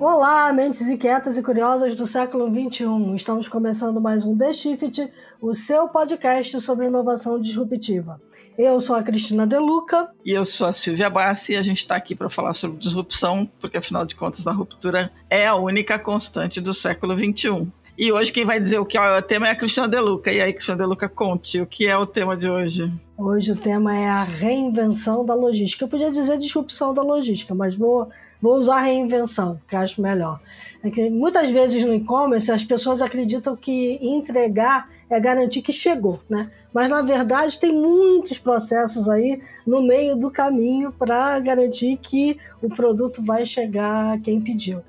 [0.00, 2.84] Olá, mentes inquietas e curiosas do século XXI.
[3.16, 5.10] Estamos começando mais um The Shift,
[5.40, 8.20] o seu podcast sobre inovação disruptiva.
[8.56, 10.08] Eu sou a Cristina Deluca.
[10.24, 13.50] E eu sou a Silvia Bassi e a gente está aqui para falar sobre disrupção,
[13.58, 17.66] porque afinal de contas a ruptura é a única constante do século XXI.
[17.98, 20.30] E hoje quem vai dizer o que é o tema é a Cristina Deluca.
[20.30, 22.92] E aí, Cristina Deluca, conte o que é o tema de hoje.
[23.16, 25.84] Hoje o tema é a reinvenção da logística.
[25.84, 28.08] Eu podia dizer disrupção da logística, mas vou
[28.40, 30.40] Vou usar reinvenção, que acho melhor.
[30.82, 36.20] É que muitas vezes no e-commerce as pessoas acreditam que entregar é garantir que chegou,
[36.28, 36.50] né?
[36.72, 42.68] Mas na verdade tem muitos processos aí no meio do caminho para garantir que o
[42.68, 44.82] produto vai chegar a quem pediu.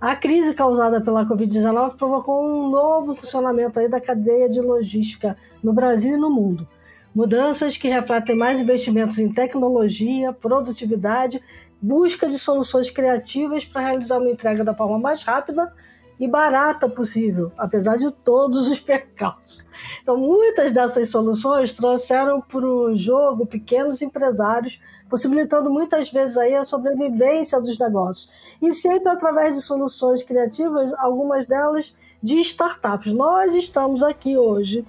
[0.00, 5.72] A crise causada pela Covid-19 provocou um novo funcionamento aí da cadeia de logística no
[5.72, 6.68] Brasil e no mundo.
[7.14, 11.42] Mudanças que refletem mais investimentos em tecnologia, produtividade
[11.82, 15.74] busca de soluções criativas para realizar uma entrega da forma mais rápida
[16.20, 19.58] e barata possível, apesar de todos os percalços.
[20.00, 26.64] Então, muitas dessas soluções trouxeram para o jogo pequenos empresários, possibilitando muitas vezes aí a
[26.64, 28.30] sobrevivência dos negócios.
[28.62, 33.12] E sempre através de soluções criativas, algumas delas de startups.
[33.12, 34.86] Nós estamos aqui hoje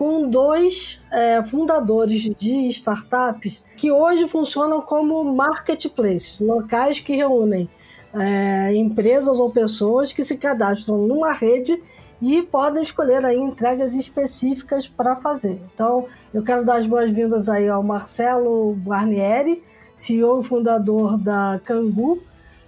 [0.00, 7.68] com dois é, fundadores de startups que hoje funcionam como marketplace, locais que reúnem
[8.14, 11.82] é, empresas ou pessoas que se cadastram numa rede
[12.18, 15.60] e podem escolher aí entregas específicas para fazer.
[15.74, 19.62] Então, eu quero dar as boas-vindas aí ao Marcelo Guarnieri,
[19.98, 22.22] CEO e fundador da Cangu,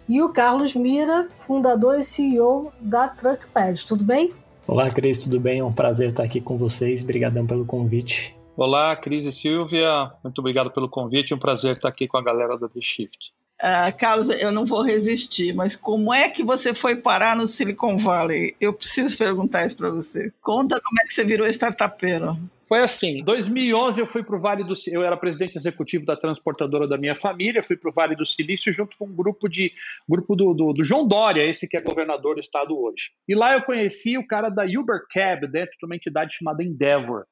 [0.06, 3.86] e o Carlos Mira, fundador e CEO da Truckpad.
[3.86, 4.34] Tudo bem?
[4.66, 5.58] Olá, Cris, tudo bem?
[5.58, 7.02] É um prazer estar aqui com vocês.
[7.02, 8.36] Obrigadão pelo convite.
[8.56, 10.12] Olá, Cris e Silvia.
[10.22, 11.32] Muito obrigado pelo convite.
[11.32, 13.32] É um prazer estar aqui com a galera da The Shift.
[13.60, 17.96] Uh, Carlos, eu não vou resistir, mas como é que você foi parar no Silicon
[17.96, 18.56] Valley?
[18.60, 20.32] Eu preciso perguntar isso para você.
[20.40, 22.38] Conta como é que você virou startupeiro.
[22.72, 26.16] Foi assim, em 2011 eu fui para o Vale do eu era presidente executivo da
[26.16, 29.70] transportadora da minha família, fui para o Vale do Silício junto com um grupo de
[30.08, 33.10] grupo do, do, do, João Dória, esse que é governador do estado hoje.
[33.28, 37.26] E lá eu conheci o cara da Uber Cab dentro de uma entidade chamada Endeavor.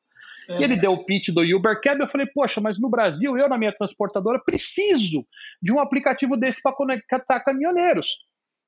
[0.47, 0.61] É.
[0.61, 3.49] E ele deu o pitch do Uber Cab, eu falei, poxa, mas no Brasil, eu
[3.49, 5.27] na minha transportadora preciso
[5.63, 8.19] de um aplicativo desse para conectar caminhoneiros.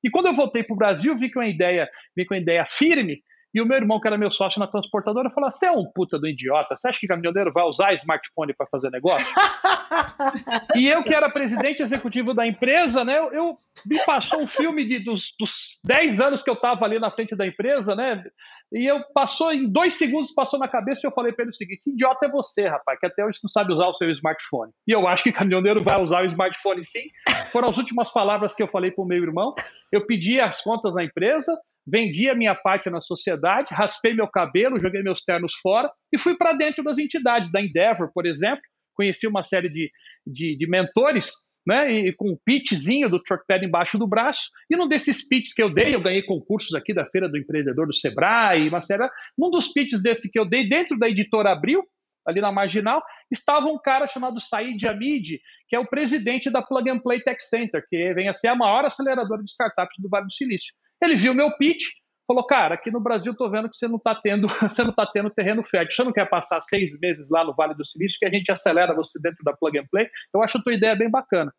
[0.03, 2.65] E quando eu voltei para o Brasil, vi que uma ideia, vi com uma ideia
[2.65, 3.21] firme,
[3.53, 6.17] e o meu irmão, que era meu sócio na transportadora, falou: Você é um puta
[6.17, 9.27] do idiota, você acha que caminhoneiro vai usar smartphone para fazer negócio?
[10.75, 13.19] e eu, que era presidente executivo da empresa, né?
[13.19, 17.11] Eu, me passou um filme de, dos, dos 10 anos que eu estava ali na
[17.11, 18.23] frente da empresa, né?
[18.71, 21.55] E eu passou em dois segundos, passou na cabeça e eu falei para ele o
[21.55, 24.71] seguinte: que idiota é você, rapaz, que até hoje não sabe usar o seu smartphone.
[24.87, 27.03] E eu acho que caminhoneiro vai usar o smartphone sim.
[27.51, 29.53] Foram as últimas palavras que eu falei para o meu irmão.
[29.91, 34.79] Eu pedi as contas da empresa, vendi a minha parte na sociedade, raspei meu cabelo,
[34.79, 38.61] joguei meus ternos fora e fui para dentro das entidades, da Endeavor, por exemplo.
[38.95, 39.91] Conheci uma série de,
[40.25, 41.31] de, de mentores,
[41.65, 44.49] né, e com um pitchzinho do Truckpad embaixo do braço.
[44.69, 47.87] E num desses pitches que eu dei, eu ganhei concursos aqui da Feira do Empreendedor
[47.87, 49.07] do Sebrae, uma série.
[49.37, 51.83] Num dos pitches desse que eu dei, dentro da editora Abril,
[52.25, 53.01] ali na Marginal,
[53.31, 57.41] estava um cara chamado Said Hamid, que é o presidente da Plug and Play Tech
[57.41, 60.73] Center, que vem a ser a maior aceleradora de startups do Vale do Silício.
[61.03, 61.83] Ele viu meu pitch,
[62.27, 65.05] falou, cara, aqui no Brasil tô vendo que você não está tendo, você não tá
[65.05, 65.95] tendo terreno fértil.
[65.95, 68.95] Você não quer passar seis meses lá no Vale do Silício que a gente acelera
[68.95, 70.07] você dentro da Plug and Play?
[70.33, 71.53] Eu acho a tua ideia bem bacana.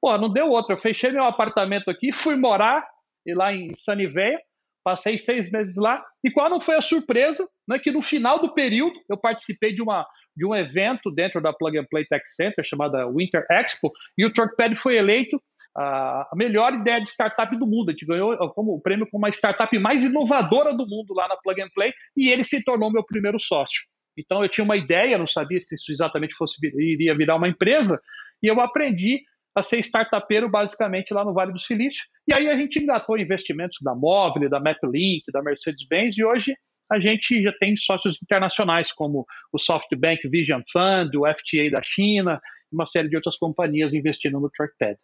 [0.00, 0.74] Pô, não deu outra.
[0.74, 2.86] Eu fechei meu apartamento aqui, fui morar
[3.26, 4.40] e lá em Saniveia,
[4.82, 6.02] passei seis meses lá.
[6.24, 7.46] E qual não foi a surpresa?
[7.68, 11.52] Né, que no final do período eu participei de uma de um evento dentro da
[11.52, 15.42] Plug and Play Tech Center chamada Winter Expo e o Truckpad foi eleito
[15.80, 17.90] a melhor ideia de startup do mundo.
[17.90, 21.36] A gente ganhou como, o prêmio como a startup mais inovadora do mundo lá na
[21.36, 23.82] Plug and Play e ele se tornou meu primeiro sócio.
[24.16, 28.00] Então eu tinha uma ideia, não sabia se isso exatamente fosse iria virar uma empresa
[28.42, 29.20] e eu aprendi
[29.54, 32.04] a ser startupeiro basicamente lá no Vale do Silício.
[32.26, 36.54] E aí a gente engatou investimentos da Móvel, da MapLink, da Mercedes-Benz e hoje
[36.90, 42.40] a gente já tem sócios internacionais como o SoftBank Vision Fund, o FTA da China,
[42.72, 44.98] uma série de outras companhias investindo no Trackpad.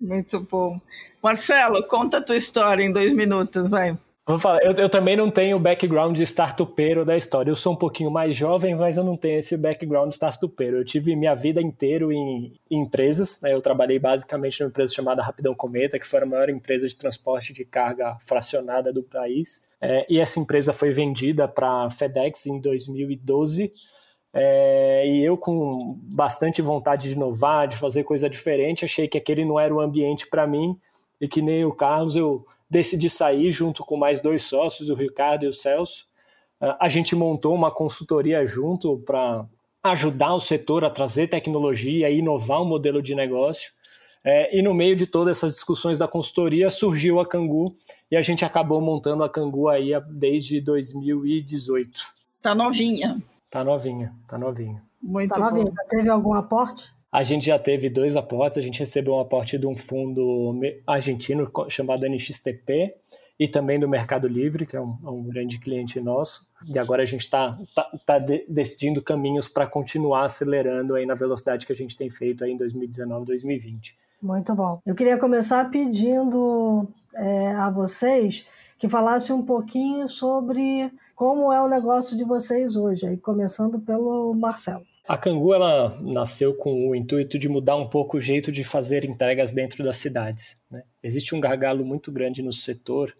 [0.00, 0.80] Muito bom.
[1.22, 3.96] Marcelo, conta a tua história em dois minutos, vai.
[4.28, 7.50] Vou falar, eu, eu, também não tenho o background de startupeiro da história.
[7.50, 10.76] Eu sou um pouquinho mais jovem, mas eu não tenho esse background de startupeiro.
[10.76, 13.40] Eu tive minha vida inteira em, em empresas.
[13.40, 13.54] Né?
[13.54, 17.54] Eu trabalhei basicamente numa empresa chamada Rapidão Cometa, que foi a maior empresa de transporte
[17.54, 19.66] de carga fracionada do país.
[19.80, 23.72] É, e essa empresa foi vendida para a FedEx em 2012.
[24.32, 29.44] É, e eu, com bastante vontade de inovar, de fazer coisa diferente, achei que aquele
[29.44, 30.78] não era o ambiente para mim
[31.20, 35.44] e que nem o Carlos, eu decidi sair junto com mais dois sócios, o Ricardo
[35.44, 36.06] e o Celso.
[36.60, 39.46] Uh, a gente montou uma consultoria junto para
[39.82, 43.72] ajudar o setor a trazer tecnologia e inovar um modelo de negócio.
[44.24, 47.74] É, e no meio de todas essas discussões da consultoria surgiu a Cangu
[48.10, 52.02] e a gente acabou montando a Cangu aí desde 2018.
[52.42, 53.22] Tá novinha.
[53.50, 54.82] Tá novinha, tá novinha.
[55.02, 55.72] Muito tá novinha.
[55.74, 56.94] Já teve algum aporte?
[57.10, 58.58] A gente já teve dois aportes.
[58.58, 62.94] A gente recebeu um aporte de um fundo argentino chamado NXTP
[63.38, 66.46] e também do Mercado Livre, que é um, é um grande cliente nosso.
[66.66, 71.14] E agora a gente está tá, tá de, decidindo caminhos para continuar acelerando aí na
[71.14, 73.96] velocidade que a gente tem feito aí em 2019, 2020.
[74.20, 74.80] Muito bom.
[74.84, 78.44] Eu queria começar pedindo é, a vocês
[78.78, 84.32] que falassem um pouquinho sobre como é o negócio de vocês hoje, aí começando pelo
[84.34, 84.86] Marcelo.
[85.08, 89.04] A Cangu ela nasceu com o intuito de mudar um pouco o jeito de fazer
[89.04, 90.62] entregas dentro das cidades.
[90.70, 90.84] Né?
[91.02, 93.12] Existe um gargalo muito grande no setor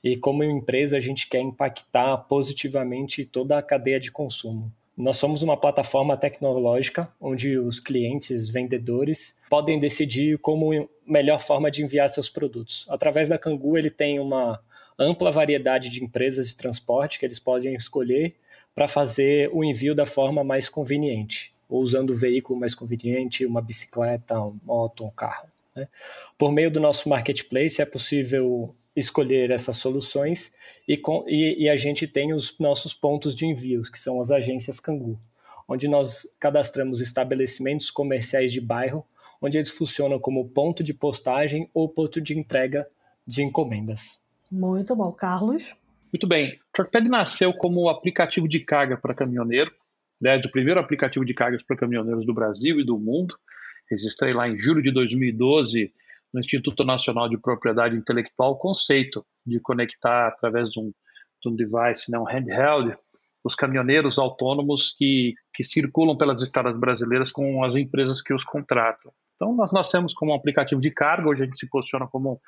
[0.00, 4.72] e como empresa a gente quer impactar positivamente toda a cadeia de consumo.
[4.96, 11.82] Nós somos uma plataforma tecnológica onde os clientes, vendedores, podem decidir como melhor forma de
[11.82, 12.86] enviar seus produtos.
[12.88, 14.60] Através da Cangu, ele tem uma
[15.00, 18.36] ampla variedade de empresas de transporte que eles podem escolher
[18.74, 23.62] para fazer o envio da forma mais conveniente, ou usando o veículo mais conveniente, uma
[23.62, 25.48] bicicleta, uma moto, um carro.
[25.74, 25.88] Né?
[26.36, 30.52] Por meio do nosso marketplace é possível escolher essas soluções
[30.86, 34.30] e, com, e, e, a gente tem os nossos pontos de envios, que são as
[34.30, 35.18] agências Cangu,
[35.66, 39.06] onde nós cadastramos estabelecimentos comerciais de bairro,
[39.40, 42.86] onde eles funcionam como ponto de postagem ou ponto de entrega
[43.26, 44.20] de encomendas.
[44.50, 45.12] Muito bom.
[45.12, 45.74] Carlos?
[46.12, 46.58] Muito bem.
[46.72, 49.70] Truckpad nasceu como aplicativo de carga para caminhoneiro,
[50.20, 53.34] né, o primeiro aplicativo de cargas para caminhoneiros do Brasil e do mundo.
[53.88, 55.92] Registrei lá em julho de 2012
[56.32, 60.92] no Instituto Nacional de Propriedade Intelectual o conceito de conectar através de um,
[61.42, 62.96] de um device, né, um handheld,
[63.42, 69.12] os caminhoneiros autônomos que, que circulam pelas estradas brasileiras com as empresas que os contratam.
[69.36, 72.40] Então, nós nascemos como um aplicativo de carga, hoje a gente se posiciona como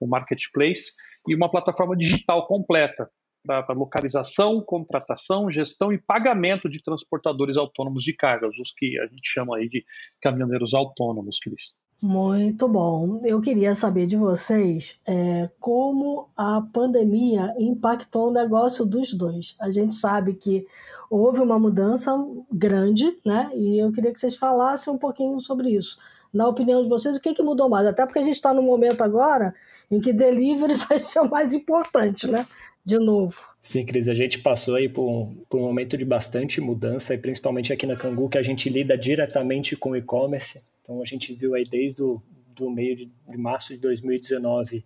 [0.00, 0.92] um marketplace
[1.28, 3.10] e uma plataforma digital completa
[3.44, 9.22] para localização, contratação, gestão e pagamento de transportadores autônomos de cargas, os que a gente
[9.24, 9.84] chama aí de
[10.20, 11.74] caminhoneiros autônomos, Cris.
[12.02, 13.20] Muito bom.
[13.24, 19.54] Eu queria saber de vocês é, como a pandemia impactou o negócio dos dois.
[19.60, 20.66] A gente sabe que
[21.10, 22.12] houve uma mudança
[22.50, 23.50] grande, né?
[23.54, 25.98] E eu queria que vocês falassem um pouquinho sobre isso.
[26.32, 27.86] Na opinião de vocês, o que, que mudou mais?
[27.86, 29.54] Até porque a gente está no momento agora
[29.90, 32.46] em que delivery vai ser o mais importante, né?
[32.84, 33.40] De novo.
[33.62, 37.18] Sim, Cris, a gente passou aí por um, por um momento de bastante mudança, e
[37.18, 40.62] principalmente aqui na Cangu, que a gente lida diretamente com e-commerce.
[40.82, 42.22] Então a gente viu aí desde o
[42.54, 44.84] do meio de, de março de 2019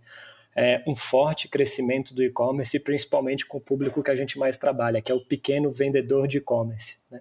[0.56, 5.02] é, um forte crescimento do e-commerce, principalmente com o público que a gente mais trabalha,
[5.02, 6.96] que é o pequeno vendedor de e-commerce.
[7.10, 7.20] Né?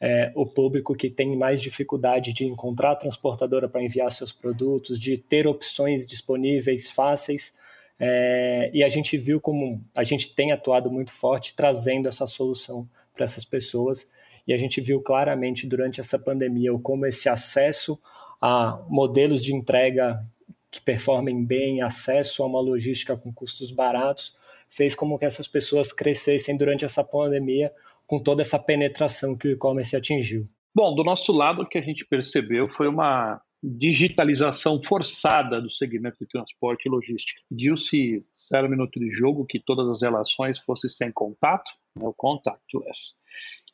[0.00, 5.18] É, o público que tem mais dificuldade de encontrar transportadora para enviar seus produtos, de
[5.18, 7.54] ter opções disponíveis fáceis.
[7.98, 12.88] É, e a gente viu como a gente tem atuado muito forte trazendo essa solução
[13.12, 14.08] para essas pessoas
[14.46, 18.00] e a gente viu claramente durante essa pandemia como esse acesso
[18.40, 20.24] a modelos de entrega
[20.70, 24.36] que performem bem, acesso a uma logística com custos baratos,
[24.68, 27.72] fez como que essas pessoas crescessem durante essa pandemia
[28.08, 30.48] com toda essa penetração que o e-commerce atingiu.
[30.74, 36.16] Bom, do nosso lado, o que a gente percebeu foi uma digitalização forçada do segmento
[36.20, 37.40] de transporte e logística.
[37.50, 43.16] Pediu-se zero minuto de jogo que todas as relações fossem sem contato, né, o contactless.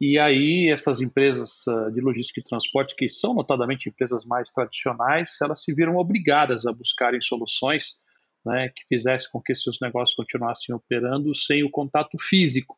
[0.01, 5.37] E aí essas empresas ah, de logística e transporte, que são notadamente empresas mais tradicionais,
[5.41, 7.97] elas se viram obrigadas a buscarem soluções
[8.45, 12.77] né, que fizessem com que seus negócios continuassem operando sem o contato físico.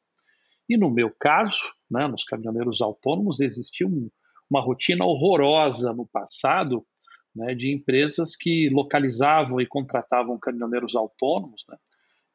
[0.69, 4.11] E no meu caso, né, nos caminhoneiros autônomos, existia um,
[4.51, 6.85] uma rotina horrorosa no passado
[7.35, 11.77] né, de empresas que localizavam e contratavam caminhoneiros autônomos, né,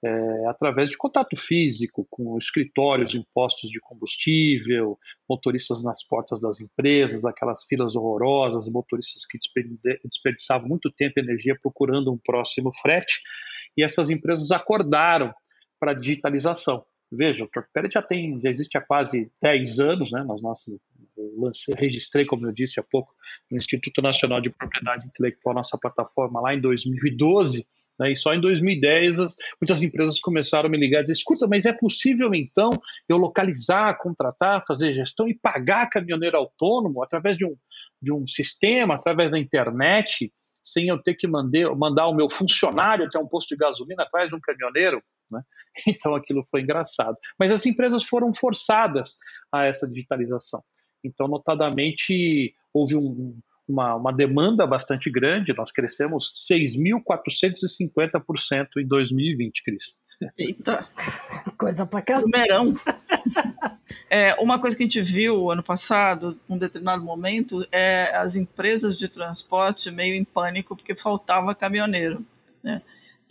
[0.04, 4.98] é, através de contato físico com escritórios impostos de combustível,
[5.30, 9.38] motoristas nas portas das empresas, aquelas filas horrorosas, motoristas que
[10.04, 13.22] desperdiçavam muito tempo e energia procurando um próximo frete,
[13.78, 15.32] e essas empresas acordaram
[15.80, 16.84] para a digitalização.
[17.12, 20.24] Veja, o Trackpad já tem, já existe há quase 10 anos, né?
[20.24, 20.72] Nossa,
[21.18, 23.14] eu lancei, registrei, como eu disse há pouco,
[23.50, 27.66] no Instituto Nacional de Propriedade Intelectual, nossa plataforma lá em 2012,
[28.00, 28.14] né?
[28.14, 31.66] E só em 2010 as, muitas empresas começaram a me ligar e dizer: escuta, mas
[31.66, 32.70] é possível então
[33.10, 37.56] eu localizar, contratar, fazer gestão e pagar caminhoneiro autônomo através de um,
[38.02, 40.32] de um sistema, através da internet?
[40.64, 44.30] sem eu ter que mandar, mandar o meu funcionário até um posto de gasolina atrás
[44.30, 45.02] de um caminhoneiro.
[45.32, 45.42] Né?
[45.88, 47.18] Então aquilo foi engraçado.
[47.40, 49.18] Mas as empresas foram forçadas
[49.52, 50.62] a essa digitalização.
[51.04, 59.98] Então, notadamente, houve um, uma, uma, demanda bastante grande, nós crescemos 6.450% em 2020, Cris.
[60.38, 60.88] Eita!
[61.58, 62.20] Coisa pra cá.
[62.20, 62.76] Numerão.
[64.10, 68.98] É, uma coisa que a gente viu ano passado, num determinado momento, é as empresas
[68.98, 72.26] de transporte meio em pânico porque faltava caminhoneiro.
[72.64, 72.82] Né?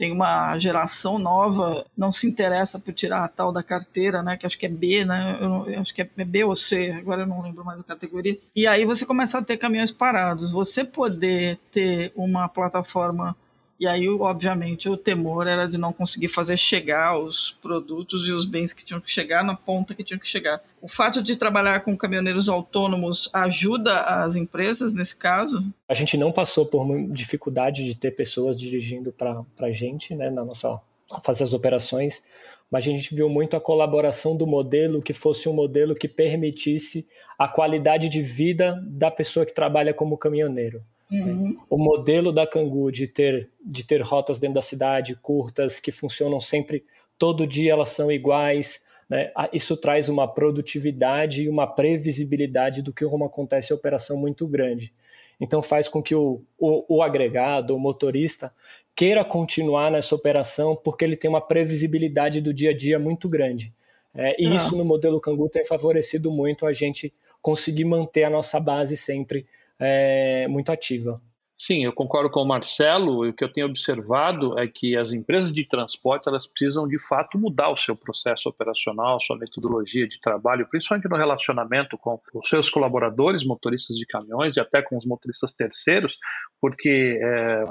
[0.00, 4.34] Tem uma geração nova, não se interessa por tirar a tal da carteira, né?
[4.34, 5.36] Que acho que é B, né?
[5.38, 8.38] Eu, eu acho que é B ou C, agora eu não lembro mais a categoria.
[8.56, 10.52] E aí você começa a ter caminhões parados.
[10.52, 13.36] Você poder ter uma plataforma
[13.80, 18.44] e aí, obviamente, o temor era de não conseguir fazer chegar os produtos e os
[18.44, 20.62] bens que tinham que chegar na ponta que tinham que chegar.
[20.82, 25.64] O fato de trabalhar com caminhoneiros autônomos ajuda as empresas nesse caso?
[25.88, 30.44] A gente não passou por dificuldade de ter pessoas dirigindo para a gente, né, na
[30.44, 30.78] nossa
[31.24, 32.22] fazer as operações,
[32.70, 37.08] mas a gente viu muito a colaboração do modelo que fosse um modelo que permitisse
[37.38, 40.84] a qualidade de vida da pessoa que trabalha como caminhoneiro.
[41.10, 41.58] Uhum.
[41.68, 46.40] O modelo da Cangu de ter, de ter rotas dentro da cidade, curtas, que funcionam
[46.40, 46.84] sempre,
[47.18, 49.32] todo dia elas são iguais, né?
[49.52, 54.92] isso traz uma produtividade e uma previsibilidade do que como acontece a operação muito grande.
[55.40, 58.52] Então faz com que o, o, o agregado, o motorista,
[58.94, 63.72] queira continuar nessa operação porque ele tem uma previsibilidade do dia a dia muito grande.
[64.14, 64.54] É, e ah.
[64.54, 69.46] isso no modelo Cangu tem favorecido muito a gente conseguir manter a nossa base sempre
[69.80, 71.20] é, muito ativa.
[71.56, 73.28] Sim, eu concordo com o Marcelo.
[73.28, 77.38] O que eu tenho observado é que as empresas de transporte elas precisam de fato
[77.38, 82.70] mudar o seu processo operacional, sua metodologia de trabalho, principalmente no relacionamento com os seus
[82.70, 86.18] colaboradores, motoristas de caminhões e até com os motoristas terceiros,
[86.58, 87.64] porque é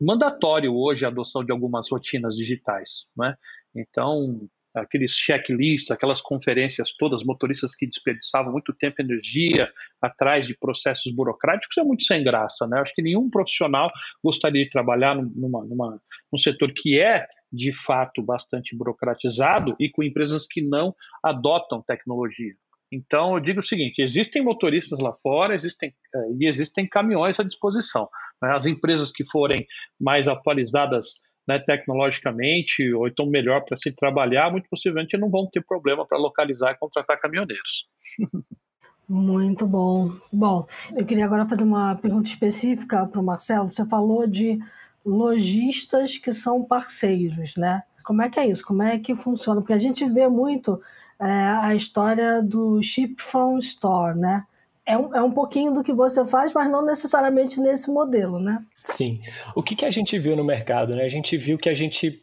[0.00, 3.36] mandatório hoje a adoção de algumas rotinas digitais, né?
[3.74, 4.40] Então
[4.74, 11.12] aqueles checklists, aquelas conferências todas, motoristas que desperdiçavam muito tempo e energia atrás de processos
[11.12, 12.80] burocráticos, é muito sem graça, né?
[12.80, 13.88] Acho que nenhum profissional
[14.22, 16.00] gostaria de trabalhar numa, numa,
[16.32, 22.54] num setor que é de fato bastante burocratizado e com empresas que não adotam tecnologia.
[22.90, 27.42] Então, eu digo o seguinte: existem motoristas lá fora, existem eh, e existem caminhões à
[27.42, 28.08] disposição.
[28.40, 28.54] Né?
[28.54, 29.66] As empresas que forem
[29.98, 35.62] mais atualizadas né, tecnologicamente, ou então melhor para se trabalhar, muito possivelmente não vão ter
[35.62, 37.86] problema para localizar e contratar caminhoneiros.
[39.08, 40.10] Muito bom.
[40.32, 43.70] Bom, eu queria agora fazer uma pergunta específica para o Marcelo.
[43.70, 44.58] Você falou de
[45.04, 47.82] lojistas que são parceiros, né?
[48.04, 48.64] Como é que é isso?
[48.64, 49.60] Como é que funciona?
[49.60, 50.80] Porque a gente vê muito
[51.20, 54.44] é, a história do Ship from Store, né?
[54.86, 58.58] É um, é um pouquinho do que você faz, mas não necessariamente nesse modelo, né?
[58.82, 59.20] Sim.
[59.54, 60.94] O que, que a gente viu no mercado?
[60.96, 61.04] Né?
[61.04, 62.22] A gente viu que a gente,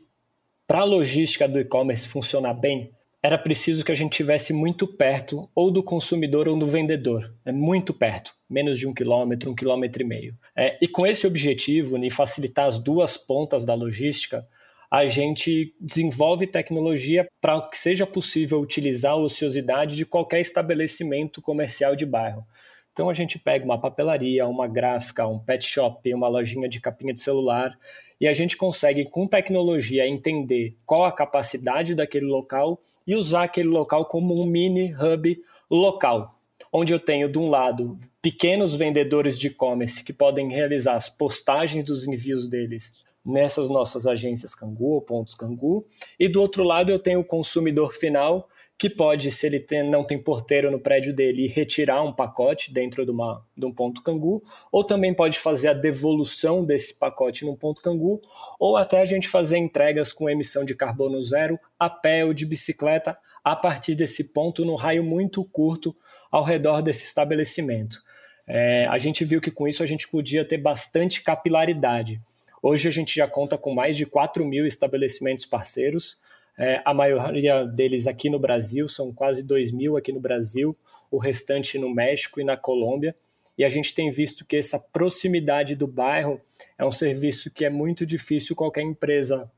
[0.67, 5.49] para a logística do e-commerce funcionar bem, era preciso que a gente tivesse muito perto
[5.53, 10.01] ou do consumidor ou do vendedor, é muito perto, menos de um quilômetro, um quilômetro
[10.01, 10.37] e meio.
[10.55, 14.47] É, e com esse objetivo, em facilitar as duas pontas da logística,
[14.91, 21.95] a gente desenvolve tecnologia para que seja possível utilizar a ociosidade de qualquer estabelecimento comercial
[21.95, 22.43] de bairro.
[22.91, 27.13] Então a gente pega uma papelaria, uma gráfica, um pet shop, uma lojinha de capinha
[27.13, 27.77] de celular
[28.19, 33.69] e a gente consegue com tecnologia entender qual a capacidade daquele local e usar aquele
[33.69, 36.35] local como um mini hub local,
[36.73, 41.85] onde eu tenho de um lado pequenos vendedores de e-commerce que podem realizar as postagens
[41.85, 45.85] dos envios deles nessas nossas agências Cangu, pontos Cangu,
[46.19, 50.05] e do outro lado eu tenho o consumidor final que pode, se ele tem, não
[50.05, 54.41] tem porteiro no prédio dele, retirar um pacote dentro de, uma, de um ponto Cangu,
[54.71, 58.21] ou também pode fazer a devolução desse pacote num ponto Cangu,
[58.57, 62.45] ou até a gente fazer entregas com emissão de carbono zero a pé ou de
[62.45, 65.93] bicicleta a partir desse ponto, num raio muito curto
[66.31, 68.01] ao redor desse estabelecimento.
[68.47, 72.21] É, a gente viu que com isso a gente podia ter bastante capilaridade.
[72.61, 76.19] Hoje a gente já conta com mais de 4 mil estabelecimentos parceiros,
[76.57, 80.75] é, a maioria deles aqui no Brasil, são quase 2 mil aqui no Brasil,
[81.09, 83.15] o restante no México e na Colômbia.
[83.57, 86.39] E a gente tem visto que essa proximidade do bairro
[86.77, 89.49] é um serviço que é muito difícil qualquer empresa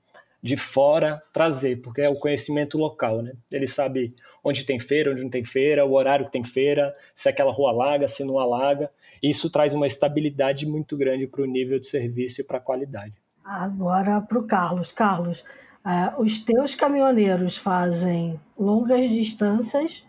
[0.42, 3.34] de fora trazer, porque é o conhecimento local, né?
[3.52, 7.30] Ele sabe onde tem feira, onde não tem feira, o horário que tem feira, se
[7.30, 8.90] aquela rua alaga, se não alaga.
[9.22, 13.14] Isso traz uma estabilidade muito grande para o nível de serviço e para a qualidade.
[13.46, 14.92] Agora para o Carlos.
[14.92, 15.42] Carlos,
[15.86, 20.04] uh, os teus caminhoneiros fazem longas distâncias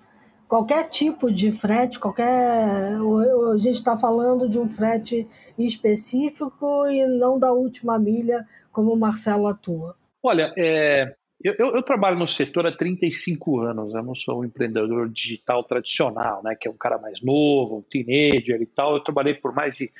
[0.52, 2.94] qualquer tipo de frete, qualquer.
[2.94, 5.26] A gente está falando de um frete
[5.58, 9.96] específico e não da última milha, como o Marcelo atua.
[10.22, 15.08] Olha, é, eu, eu, trabalho no setor há 35 anos, eu não sou um empreendedor
[15.08, 18.94] digital tradicional, né, que é um cara mais novo, um teenager e tal.
[18.94, 19.90] Eu trabalhei por mais de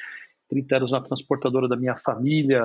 [0.49, 2.63] 30 anos na transportadora da minha família,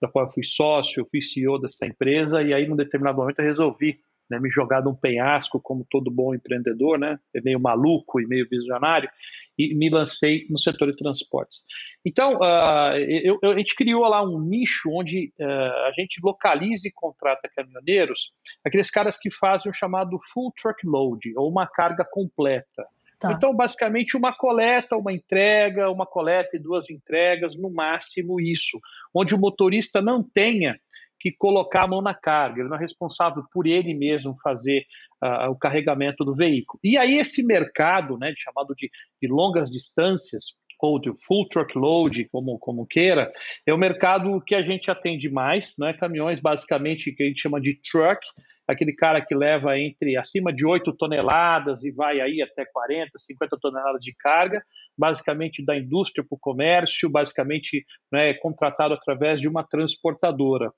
[0.00, 3.38] da qual eu fui sócio, eu fui CEO dessa empresa, e aí, num determinado momento,
[3.38, 8.20] eu resolvi né, me jogar num penhasco, como todo bom empreendedor, né, é meio maluco
[8.20, 9.08] e meio visionário,
[9.58, 11.60] e me lancei no setor de transportes.
[12.04, 16.86] Então, uh, eu, eu, a gente criou lá um nicho onde uh, a gente localiza
[16.86, 18.30] e contrata caminhoneiros,
[18.64, 22.86] aqueles caras que fazem o chamado full truckload, ou uma carga completa.
[23.18, 23.32] Tá.
[23.32, 28.78] Então, basicamente, uma coleta, uma entrega, uma coleta e duas entregas, no máximo isso,
[29.12, 30.78] onde o motorista não tenha
[31.20, 34.84] que colocar a mão na carga, ele não é responsável por ele mesmo fazer
[35.22, 36.78] uh, o carregamento do veículo.
[36.82, 42.58] E aí esse mercado, né, chamado de, de longas distâncias, ou de full truckload, como,
[42.58, 43.32] como queira,
[43.66, 47.60] é o mercado que a gente atende mais, né, caminhões basicamente que a gente chama
[47.60, 48.20] de truck,
[48.66, 53.58] aquele cara que leva entre acima de 8 toneladas e vai aí até 40, 50
[53.60, 54.62] toneladas de carga,
[54.96, 60.70] basicamente da indústria para o comércio, basicamente né, contratado através de uma transportadora.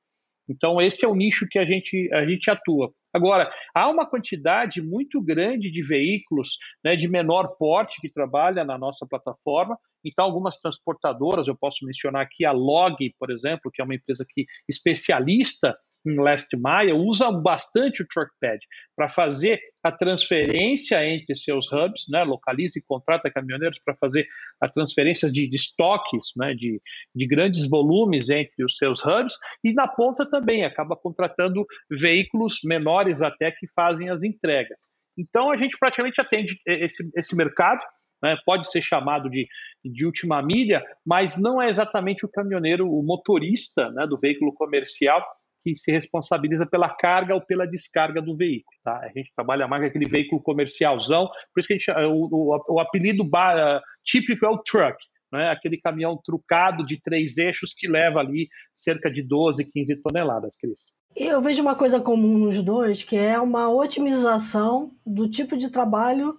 [0.51, 2.93] Então, esse é o nicho que a gente, a gente atua.
[3.15, 8.77] Agora, há uma quantidade muito grande de veículos né, de menor porte que trabalha na
[8.77, 9.79] nossa plataforma.
[10.05, 14.27] Então, algumas transportadoras, eu posso mencionar aqui a Log, por exemplo, que é uma empresa
[14.29, 15.77] que especialista
[16.07, 18.59] em Last Mile usam bastante o Truckpad
[18.97, 22.23] para fazer a transferência entre seus hubs, né?
[22.23, 24.27] localiza e contrata caminhoneiros para fazer
[24.61, 26.55] as transferências de, de estoques, né?
[26.55, 26.81] de,
[27.15, 33.21] de grandes volumes entre os seus hubs, e na ponta também acaba contratando veículos menores
[33.21, 34.93] até que fazem as entregas.
[35.19, 37.81] Então a gente praticamente atende esse, esse mercado,
[38.23, 39.49] né, pode ser chamado de,
[39.85, 45.25] de última milha, mas não é exatamente o caminhoneiro, o motorista né, do veículo comercial
[45.63, 48.77] que se responsabiliza pela carga ou pela descarga do veículo.
[48.85, 48.99] Tá?
[48.99, 52.81] A gente trabalha mais com aquele veículo comercialzão, por isso que gente, o, o, o
[52.81, 53.29] apelido
[54.05, 54.97] típico é o truck,
[55.33, 55.51] né?
[55.51, 60.95] aquele caminhão trucado de três eixos que leva ali cerca de 12, 15 toneladas, Cris.
[61.17, 66.39] Eu vejo uma coisa comum nos dois, que é uma otimização do tipo de trabalho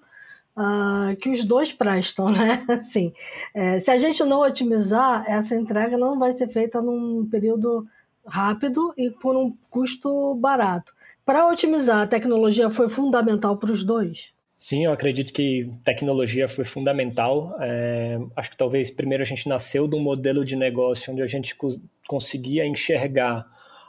[0.56, 2.66] uh, que os dois prestam, né?
[2.70, 3.14] Assim,
[3.54, 7.86] é, se a gente não otimizar, essa entrega não vai ser feita num período
[8.26, 10.94] rápido e por um custo barato.
[11.26, 14.34] Para otimizar, a tecnologia foi fundamental para os dois?
[14.58, 17.56] Sim, eu acredito que tecnologia foi fundamental.
[17.60, 21.28] É, acho que talvez primeiro a gente nasceu de um modelo de negócio onde a
[21.28, 21.56] gente
[22.08, 23.46] conseguia enxergar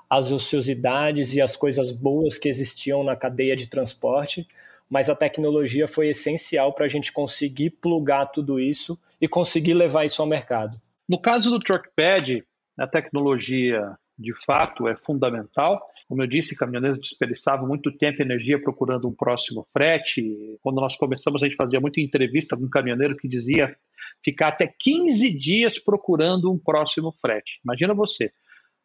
[0.08, 4.46] as ociosidades e as coisas boas que existiam na cadeia de transporte,
[4.88, 10.04] mas a tecnologia foi essencial para a gente conseguir plugar tudo isso e conseguir levar
[10.04, 10.80] isso ao mercado.
[11.08, 12.44] No caso do Truckpad,
[12.78, 15.80] a tecnologia de fato é fundamental.
[16.08, 20.22] Como eu disse, caminhoneiros desperdiçavam muito tempo e energia procurando um próximo frete.
[20.62, 23.76] Quando nós começamos, a gente fazia muita entrevista com um caminhoneiro que dizia
[24.24, 27.60] ficar até 15 dias procurando um próximo frete.
[27.64, 28.30] Imagina você,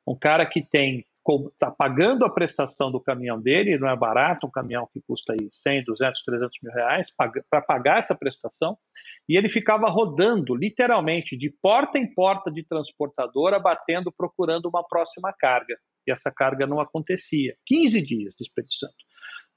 [0.08, 1.06] um cara que tem
[1.52, 5.50] está pagando a prestação do caminhão dele, não é barato, um caminhão que custa aí
[5.52, 7.12] 100, 200, 300 mil reais
[7.50, 8.78] para pagar essa prestação,
[9.28, 15.34] e ele ficava rodando, literalmente, de porta em porta de transportadora, batendo, procurando uma próxima
[15.34, 17.56] carga, e essa carga não acontecia.
[17.66, 18.94] 15 dias desperdiçando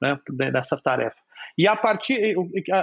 [0.00, 0.18] né,
[0.52, 1.18] nessa tarefa.
[1.56, 2.34] E a partir,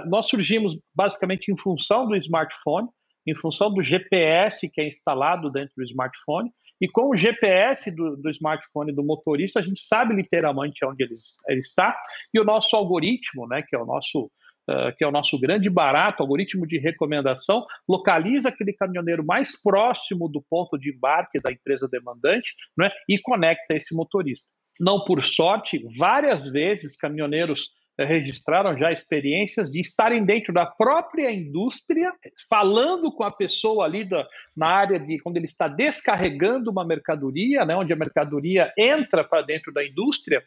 [0.06, 2.88] nós surgimos basicamente em função do smartphone,
[3.26, 6.50] em função do GPS que é instalado dentro do smartphone,
[6.82, 11.16] e com o GPS do, do smartphone do motorista, a gente sabe literalmente onde ele,
[11.48, 11.98] ele está,
[12.34, 14.30] e o nosso algoritmo, né, que é o nosso
[14.70, 20.28] Uh, que é o nosso grande barato, algoritmo de recomendação, localiza aquele caminhoneiro mais próximo
[20.28, 24.46] do ponto de embarque da empresa demandante né, e conecta esse motorista.
[24.78, 27.70] Não por sorte, várias vezes caminhoneiros
[28.06, 32.14] registraram já experiências de estarem dentro da própria indústria,
[32.50, 37.66] falando com a pessoa ali da, na área de quando ele está descarregando uma mercadoria,
[37.66, 40.44] né, onde a mercadoria entra para dentro da indústria,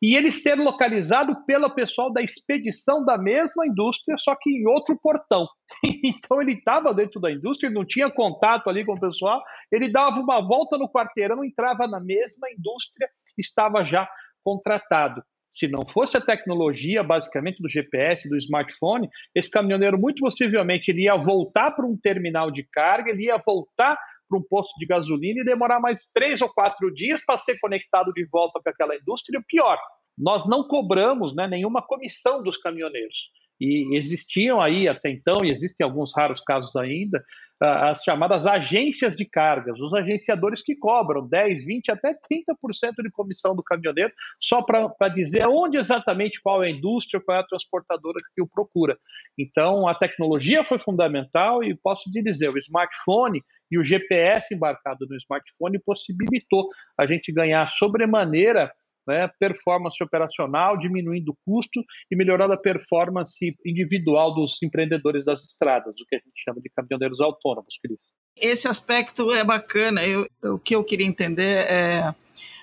[0.00, 4.98] e ele ser localizado pelo pessoal da expedição da mesma indústria, só que em outro
[5.00, 5.46] portão.
[6.04, 10.20] Então ele estava dentro da indústria, não tinha contato ali com o pessoal, ele dava
[10.20, 14.08] uma volta no quarteirão, entrava na mesma indústria, estava já
[14.44, 20.90] contratado se não fosse a tecnologia, basicamente, do GPS, do smartphone, esse caminhoneiro, muito possivelmente,
[20.90, 24.86] ele ia voltar para um terminal de carga, ele ia voltar para um posto de
[24.86, 28.96] gasolina e demorar mais três ou quatro dias para ser conectado de volta com aquela
[28.96, 29.38] indústria.
[29.38, 29.78] E pior,
[30.16, 33.30] nós não cobramos né, nenhuma comissão dos caminhoneiros.
[33.60, 37.22] E existiam aí até então, e existem alguns raros casos ainda,
[37.64, 43.54] as chamadas agências de cargas, os agenciadores que cobram 10, 20, até 30% de comissão
[43.54, 48.18] do caminhoneiro, só para dizer onde exatamente qual é a indústria, qual é a transportadora
[48.34, 48.98] que o procura.
[49.38, 55.06] Então, a tecnologia foi fundamental e posso te dizer, o smartphone e o GPS embarcado
[55.08, 58.72] no smartphone possibilitou a gente ganhar sobremaneira
[59.06, 65.94] né, performance operacional, diminuindo o custo e melhorando a performance individual dos empreendedores das estradas,
[66.00, 67.98] o que a gente chama de caminhoneiros autônomos, Cris.
[68.36, 70.04] Esse aspecto é bacana.
[70.04, 72.14] Eu, o que eu queria entender é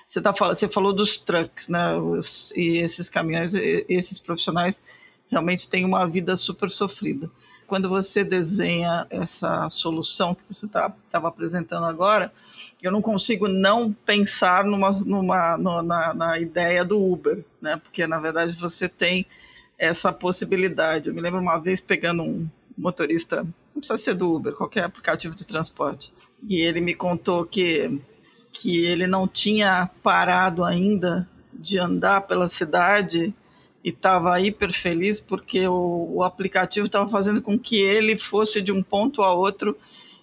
[0.06, 1.94] você, tá, você falou dos trucks, né?
[1.96, 4.82] Os, e esses caminhões, esses profissionais
[5.30, 7.30] realmente têm uma vida super sofrida.
[7.70, 12.32] Quando você desenha essa solução que você estava tá, apresentando agora,
[12.82, 17.76] eu não consigo não pensar numa, numa, na, na ideia do Uber, né?
[17.76, 19.24] Porque na verdade você tem
[19.78, 21.10] essa possibilidade.
[21.10, 25.36] Eu me lembro uma vez pegando um motorista, não precisa ser do Uber, qualquer aplicativo
[25.36, 26.12] de transporte,
[26.48, 28.00] e ele me contou que
[28.52, 33.32] que ele não tinha parado ainda de andar pela cidade
[33.82, 38.70] e estava hiper feliz porque o, o aplicativo estava fazendo com que ele fosse de
[38.70, 39.76] um ponto a outro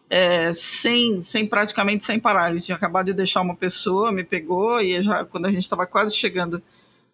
[0.10, 2.52] é, sem, sem praticamente sem parar.
[2.52, 5.86] Ele tinha acabado de deixar uma pessoa, me pegou e já quando a gente estava
[5.86, 6.62] quase chegando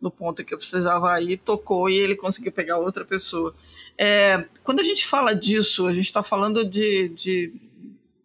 [0.01, 3.55] no ponto que eu precisava ir, tocou e ele conseguiu pegar outra pessoa.
[3.97, 7.53] É, quando a gente fala disso, a gente está falando de, de,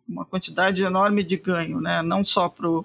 [0.08, 2.02] uma quantidade enorme de ganho, né?
[2.02, 2.84] não só para o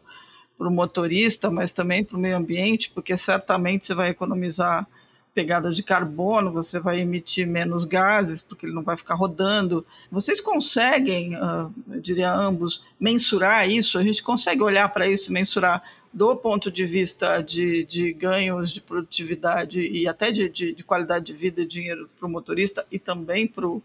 [0.60, 4.88] motorista, mas também para o meio ambiente, porque certamente você vai economizar
[5.34, 9.86] pegada de carbono, você vai emitir menos gases, porque ele não vai ficar rodando.
[10.12, 13.98] Vocês conseguem, uh, eu diria ambos, mensurar isso?
[13.98, 15.82] A gente consegue olhar para isso, mensurar
[16.13, 21.26] do ponto de vista de, de ganhos de produtividade e até de, de, de qualidade
[21.26, 23.82] de vida e dinheiro para o motorista e também para o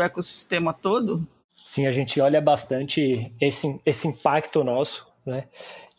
[0.00, 1.26] ecossistema todo?
[1.64, 5.44] Sim, a gente olha bastante esse, esse impacto nosso, né?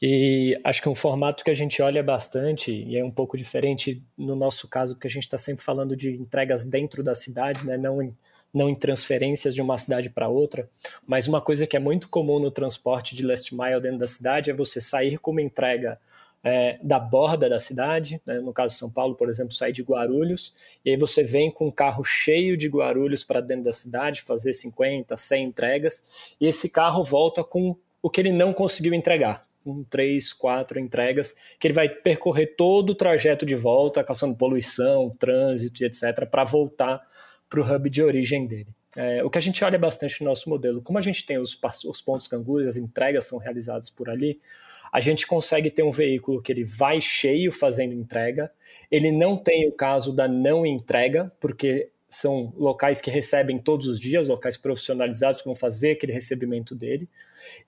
[0.01, 4.03] E acho que um formato que a gente olha bastante, e é um pouco diferente
[4.17, 7.77] no nosso caso, porque a gente está sempre falando de entregas dentro das cidades, né?
[7.77, 8.15] não, em,
[8.53, 10.69] não em transferências de uma cidade para outra,
[11.05, 14.49] mas uma coisa que é muito comum no transporte de last mile dentro da cidade
[14.49, 15.99] é você sair com uma entrega
[16.41, 18.39] é, da borda da cidade, né?
[18.39, 20.53] no caso São Paulo, por exemplo, sair de Guarulhos,
[20.85, 24.53] e aí você vem com um carro cheio de Guarulhos para dentro da cidade, fazer
[24.53, 26.05] 50, 100 entregas,
[26.39, 31.35] e esse carro volta com o que ele não conseguiu entregar com três, quatro entregas,
[31.59, 36.43] que ele vai percorrer todo o trajeto de volta, caçando poluição, trânsito e etc., para
[36.43, 37.01] voltar
[37.49, 38.67] para o hub de origem dele.
[38.95, 41.59] É, o que a gente olha bastante no nosso modelo, como a gente tem os,
[41.85, 44.39] os pontos canguru, as entregas são realizadas por ali,
[44.91, 48.51] a gente consegue ter um veículo que ele vai cheio fazendo entrega,
[48.89, 53.99] ele não tem o caso da não entrega, porque são locais que recebem todos os
[53.99, 57.07] dias, locais profissionalizados que vão fazer aquele recebimento dele.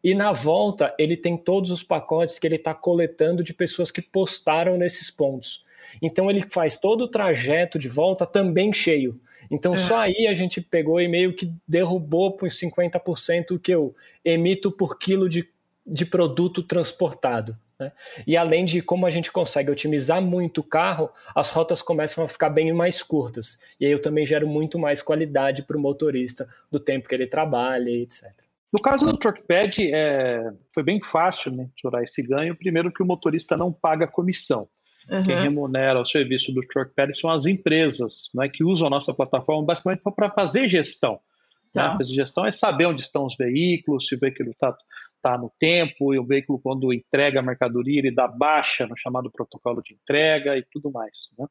[0.04, 4.02] E na volta, ele tem todos os pacotes que ele está coletando de pessoas que
[4.02, 5.66] postaram nesses pontos.
[6.02, 9.20] Então ele faz todo o trajeto de volta também cheio.
[9.50, 9.78] Então é.
[9.78, 14.72] só aí a gente pegou e meio que derrubou por 50% o que eu emito
[14.72, 15.50] por quilo de,
[15.86, 17.58] de produto transportado.
[17.80, 17.92] Né?
[18.28, 22.28] E além de como a gente consegue otimizar muito o carro, as rotas começam a
[22.28, 23.58] ficar bem mais curtas.
[23.80, 27.28] E aí eu também gero muito mais qualidade para o motorista do tempo que ele
[27.28, 28.32] trabalha, etc.
[28.74, 32.56] No caso do Truckpad, é, foi bem fácil mensurar esse ganho.
[32.56, 34.68] Primeiro que o motorista não paga comissão.
[35.10, 35.24] Uhum.
[35.24, 39.66] Quem remunera o serviço do Truckpad são as empresas né, que usam a nossa plataforma
[39.66, 41.14] basicamente para fazer gestão.
[41.14, 41.82] Né?
[41.82, 41.92] Tá.
[41.92, 41.98] Né?
[41.98, 44.76] Fazer gestão é saber onde estão os veículos, se o veículo está
[45.22, 49.30] tá no tempo, e o veículo, quando entrega a mercadoria, ele dá baixa no chamado
[49.30, 51.12] protocolo de entrega e tudo mais.
[51.38, 51.46] Né?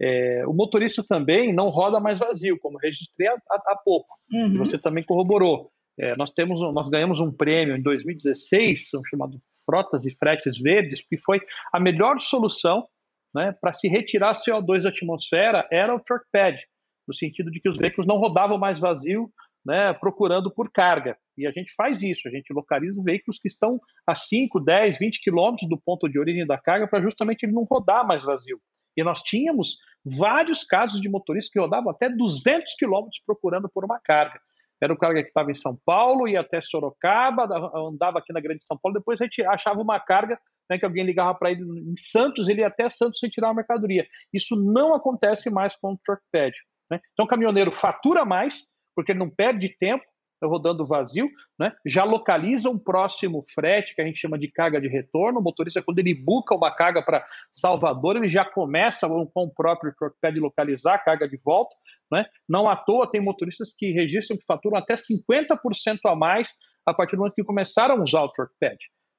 [0.00, 4.14] É, o motorista também não roda mais vazio, como registrei há, há pouco.
[4.32, 4.58] Uhum.
[4.58, 5.72] Você também corroborou.
[5.98, 11.18] É, nós temos, nós ganhamos um prêmio em 2016, chamado Frotas e Fretes Verdes, que
[11.18, 11.40] foi
[11.72, 12.86] a melhor solução
[13.34, 16.58] né, para se retirar CO2 da atmosfera era o truckpad,
[17.06, 19.30] no sentido de que os veículos não rodavam mais vazio,
[19.66, 21.16] né, procurando por carga.
[21.36, 25.20] E a gente faz isso, a gente localiza veículos que estão a 5, 10, 20
[25.20, 28.60] quilômetros do ponto de origem da carga para justamente ele não rodar mais vazio.
[28.96, 34.00] E nós tínhamos vários casos de motoristas que rodavam até 200 quilômetros procurando por uma
[34.00, 34.40] carga.
[34.80, 38.64] Era o cara que estava em São Paulo, ia até Sorocaba, andava aqui na Grande
[38.64, 40.38] São Paulo, depois a gente achava uma carga
[40.70, 44.06] né, que alguém ligava para ele em Santos, ele ia até Santos retirar a mercadoria.
[44.32, 46.52] Isso não acontece mais com o Truckpad.
[46.90, 47.00] Né?
[47.12, 50.04] Então o caminhoneiro fatura mais, porque ele não perde tempo,
[50.46, 51.72] rodando vazio, né?
[51.84, 55.40] já localiza um próximo frete, que a gente chama de carga de retorno.
[55.40, 59.94] O motorista, quando ele buca uma carga para Salvador, ele já começa com o próprio
[59.98, 61.74] TruckPad localizar a carga de volta.
[62.10, 62.24] Né?
[62.48, 67.16] Não à toa, tem motoristas que registram que faturam até 50% a mais a partir
[67.16, 68.78] do momento que começaram a usar o TruckPad,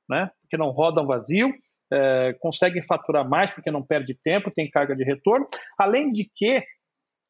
[0.09, 0.31] né?
[0.41, 1.53] porque não rodam vazio,
[1.91, 5.45] é, conseguem faturar mais porque não perde tempo, tem carga de retorno.
[5.77, 6.63] Além de que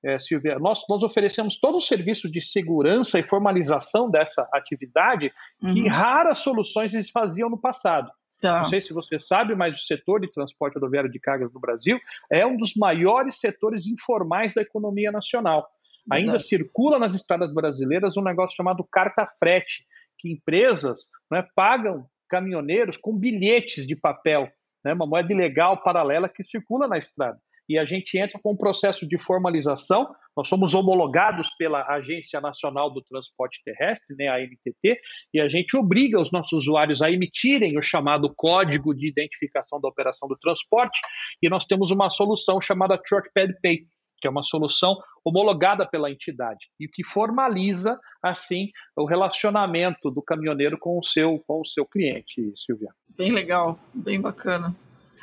[0.03, 5.31] é, Silvia, nós, nós oferecemos todo o serviço de segurança e formalização dessa atividade
[5.61, 5.73] uhum.
[5.73, 8.09] que raras soluções eles faziam no passado.
[8.41, 8.61] Tá.
[8.61, 11.99] Não sei se você sabe, mas o setor de transporte rodoviário de cargas no Brasil
[12.31, 15.67] é um dos maiores setores informais da economia nacional.
[16.07, 16.29] Verdade.
[16.29, 19.83] Ainda circula nas estradas brasileiras um negócio chamado carta-frete,
[20.17, 24.49] que empresas né, pagam caminhoneiros com bilhetes de papel,
[24.85, 27.37] né, uma moeda ilegal paralela que circula na estrada
[27.69, 30.11] e a gente entra com um processo de formalização.
[30.35, 34.99] Nós somos homologados pela Agência Nacional do Transporte Terrestre, né, a ANTT,
[35.33, 39.87] e a gente obriga os nossos usuários a emitirem o chamado Código de Identificação da
[39.87, 40.99] Operação do Transporte,
[41.41, 43.85] e nós temos uma solução chamada TruckPad Pay,
[44.19, 50.77] que é uma solução homologada pela entidade e que formaliza assim o relacionamento do caminhoneiro
[50.77, 52.89] com o seu com o seu cliente, Silvia.
[53.17, 54.75] Bem legal, bem bacana.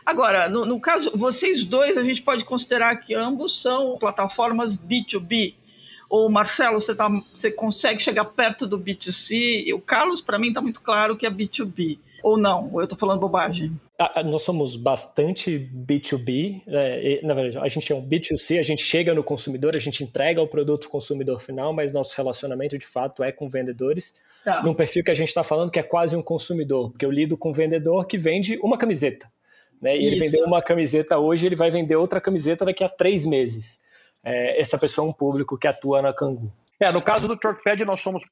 [0.07, 5.55] Agora, no, no, caso, vocês dois, a gente pode considerar que ambos são plataformas B2B.
[6.09, 9.65] Ou, Marcelo, você, tá, você consegue chegar perto do B2C?
[9.67, 11.99] E o Carlos, para mim, está muito claro que é B2B.
[12.23, 12.71] Ou não?
[12.73, 13.77] Ou eu estou falando bobagem?
[14.27, 16.63] nós somos bastante B2B.
[16.67, 17.21] Né?
[17.23, 20.41] na verdade, a gente é um B2C, a gente chega no consumidor, a gente entrega
[20.41, 24.15] o produto ao consumidor final, mas nosso relacionamento, de fato, é com vendedores.
[24.45, 24.63] Tá.
[24.63, 27.37] Num perfil que a gente está falando que é quase um consumidor, porque eu lido
[27.37, 29.29] com um vendedor que vende uma camiseta.
[29.81, 29.97] Né?
[29.97, 33.81] E ele vendeu uma camiseta hoje, ele vai vender outra camiseta daqui a três meses.
[34.25, 36.53] É, essa pessoa é um público que atua na Cangu.
[36.79, 38.25] É, no caso do TruckPad, nós somos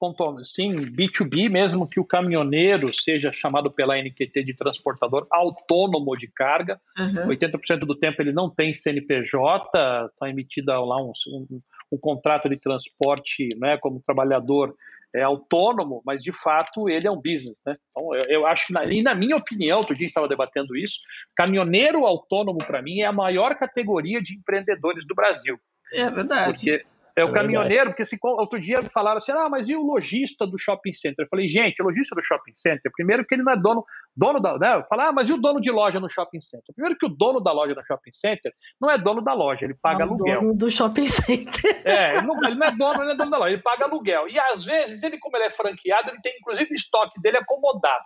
[0.45, 6.79] sim B2B, mesmo que o caminhoneiro seja chamado pela NQT de transportador autônomo de carga.
[6.99, 7.29] Uhum.
[7.29, 11.61] 80% do tempo ele não tem CNPJ, são emitida lá um, um,
[11.93, 14.75] um contrato de transporte né, como trabalhador
[15.15, 17.77] é autônomo, mas de fato ele é um business, né?
[17.91, 20.29] Então eu, eu acho que, na, e na minha opinião, outro dia a gente estava
[20.29, 20.99] debatendo isso,
[21.37, 25.57] caminhoneiro autônomo para mim é a maior categoria de empreendedores do Brasil.
[25.93, 26.53] É verdade.
[26.53, 26.85] Porque
[27.17, 30.45] é o é caminhoneiro, porque se, outro dia falaram assim, ah, mas e o lojista
[30.47, 31.25] do shopping center?
[31.25, 33.85] Eu falei, gente, o lojista do shopping center, primeiro que ele não é dono,
[34.17, 34.85] dono da, né?
[34.89, 36.75] Falar, ah, mas e o dono de loja no shopping center?
[36.75, 39.75] Primeiro que o dono da loja no shopping center não é dono da loja, ele
[39.75, 40.41] paga é aluguel.
[40.41, 41.63] dono do shopping center.
[41.85, 44.29] É, ele não, ele não é dono, ele é dono da loja, ele paga aluguel.
[44.29, 48.05] E às vezes, ele como ele é franqueado, ele tem inclusive o estoque dele acomodado.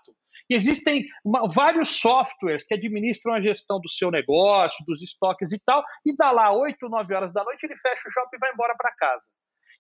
[0.51, 5.85] Existem uma, vários softwares que administram a gestão do seu negócio, dos estoques e tal,
[6.05, 8.75] e dá lá 8, 9 horas da noite, ele fecha o shopping e vai embora
[8.77, 9.29] para casa.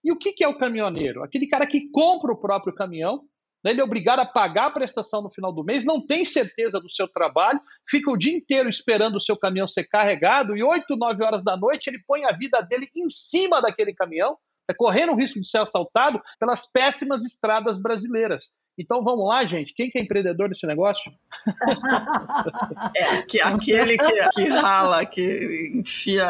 [0.05, 1.23] E o que, que é o caminhoneiro?
[1.25, 3.23] Aquele cara que compra o próprio caminhão,
[3.65, 6.81] né, ele é obrigado a pagar a prestação no final do mês, não tem certeza
[6.81, 10.97] do seu trabalho, fica o dia inteiro esperando o seu caminhão ser carregado e 8,
[10.97, 14.37] 9 horas da noite ele põe a vida dele em cima daquele caminhão,
[14.69, 18.53] é correndo o risco de ser assaltado pelas péssimas estradas brasileiras.
[18.79, 19.75] Então vamos lá, gente.
[19.75, 21.13] Quem que é empreendedor desse negócio?
[22.97, 26.27] É que, aquele que, que rala, que enfia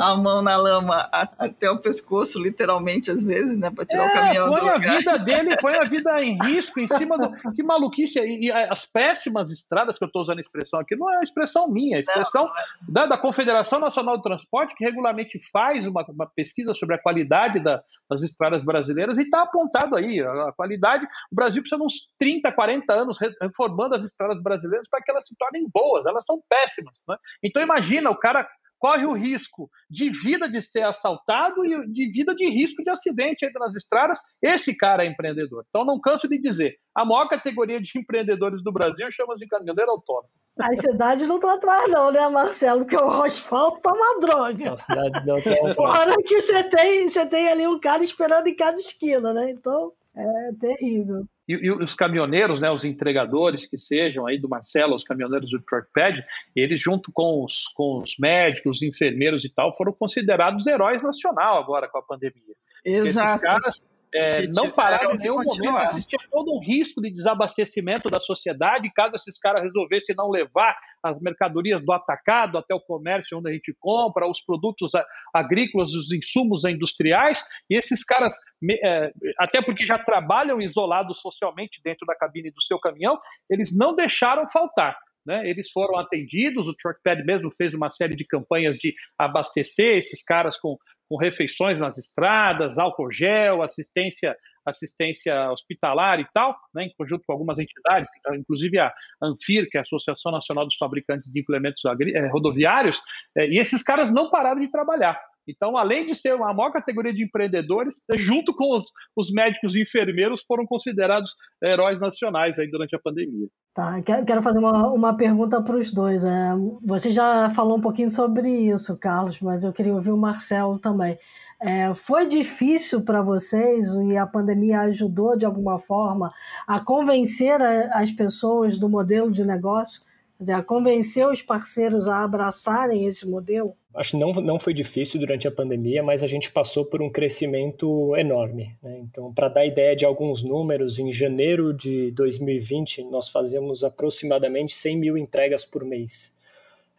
[0.00, 3.70] a mão na lama até o pescoço, literalmente, às vezes, né?
[3.70, 4.76] Para tirar é, o caminhão põe do lugar.
[4.76, 7.30] a vida dele, põe a vida em risco, em cima do.
[7.52, 8.18] Que maluquice.
[8.20, 11.68] E as péssimas estradas que eu estou usando a expressão aqui, não é a expressão
[11.68, 12.64] minha, é a expressão não, é.
[12.88, 17.60] da, da, Confederação Nacional do Transporte, que regularmente faz uma, uma pesquisa sobre a qualidade
[17.60, 20.20] da, das estradas brasileiras, e está apontado aí.
[20.20, 21.06] A, a qualidade.
[21.30, 25.26] O Brasil precisa de uns 30, 40 anos reformando as estradas brasileiras para que elas
[25.26, 26.06] se tornem boas.
[26.06, 27.02] Elas são péssimas.
[27.08, 27.16] Né?
[27.42, 32.34] Então imagina, o cara corre o risco de vida de ser assaltado e de vida
[32.34, 34.20] de risco de acidente aí nas estradas.
[34.40, 35.64] Esse cara é empreendedor.
[35.68, 39.90] Então não canso de dizer, a maior categoria de empreendedores do Brasil chama de caminhoneiro
[39.90, 40.28] autônomo.
[40.58, 42.80] A cidade não tá atrás não, né, Marcelo?
[42.80, 44.72] Porque o asfalto tá uma droga.
[44.72, 48.54] A cidade não tá Fora que você tem, você tem ali um cara esperando em
[48.54, 49.50] cada esquina, né?
[49.50, 49.92] Então...
[50.18, 51.28] É terrível.
[51.48, 55.60] E, e, os caminhoneiros, né, os entregadores que sejam aí do Marcelo, os caminhoneiros do
[55.60, 56.22] Truckpad,
[56.54, 61.58] eles junto com os, com os médicos, os enfermeiros e tal, foram considerados heróis nacional
[61.58, 62.54] agora com a pandemia.
[62.84, 63.28] Exato.
[63.28, 63.82] Esses caras
[64.14, 65.90] é, não pararam em nenhum momento.
[65.90, 71.20] Existia todo um risco de desabastecimento da sociedade caso esses caras resolvessem não levar as
[71.20, 74.92] mercadorias do atacado até o comércio onde a gente compra, os produtos
[75.34, 77.44] agrícolas, os insumos industriais.
[77.70, 78.34] E esses caras,
[78.82, 83.18] é, até porque já trabalham isolados socialmente dentro da cabine do seu caminhão,
[83.50, 84.96] eles não deixaram faltar.
[85.26, 90.24] Né, eles foram atendidos, o Truckpad mesmo fez uma série de campanhas de abastecer esses
[90.24, 94.36] caras com, com refeições nas estradas, álcool gel, assistência
[94.68, 98.92] assistência hospitalar e tal, né, em conjunto com algumas entidades, inclusive a
[99.22, 103.00] Anfir, que é a Associação Nacional dos Fabricantes de Implementos eh, Rodoviários,
[103.36, 105.18] eh, e esses caras não pararam de trabalhar.
[105.48, 108.84] Então, além de ser a maior categoria de empreendedores, junto com os,
[109.16, 113.48] os médicos e enfermeiros, foram considerados heróis nacionais aí durante a pandemia.
[113.74, 116.24] Tá, quero fazer uma, uma pergunta para os dois.
[116.24, 116.50] É,
[116.84, 121.18] você já falou um pouquinho sobre isso, Carlos, mas eu queria ouvir o Marcelo também.
[121.60, 126.32] É, foi difícil para vocês e a pandemia ajudou de alguma forma
[126.66, 130.02] a convencer a, as pessoas do modelo de negócio,
[130.46, 133.74] a convencer os parceiros a abraçarem esse modelo?
[133.94, 137.10] Acho que não, não foi difícil durante a pandemia, mas a gente passou por um
[137.10, 138.76] crescimento enorme.
[138.80, 139.00] Né?
[139.02, 144.96] Então, para dar ideia de alguns números, em janeiro de 2020 nós fazíamos aproximadamente 100
[144.96, 146.36] mil entregas por mês.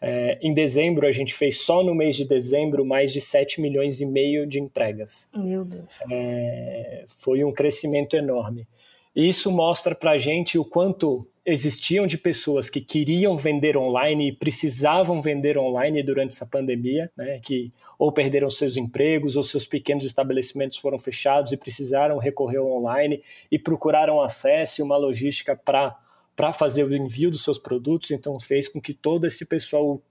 [0.01, 3.99] É, em dezembro, a gente fez só no mês de dezembro mais de 7 milhões
[3.99, 5.29] e meio de entregas.
[5.35, 5.89] Meu Deus.
[6.09, 8.67] É, foi um crescimento enorme.
[9.15, 14.29] E isso mostra para a gente o quanto existiam de pessoas que queriam vender online
[14.29, 19.67] e precisavam vender online durante essa pandemia, né, que ou perderam seus empregos ou seus
[19.67, 25.55] pequenos estabelecimentos foram fechados e precisaram recorrer ao online e procuraram acesso e uma logística
[25.55, 25.97] para
[26.35, 30.01] para fazer o envio dos seus produtos, então fez com que todo esse pessoal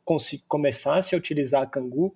[0.47, 2.15] começasse a utilizar a Cangu.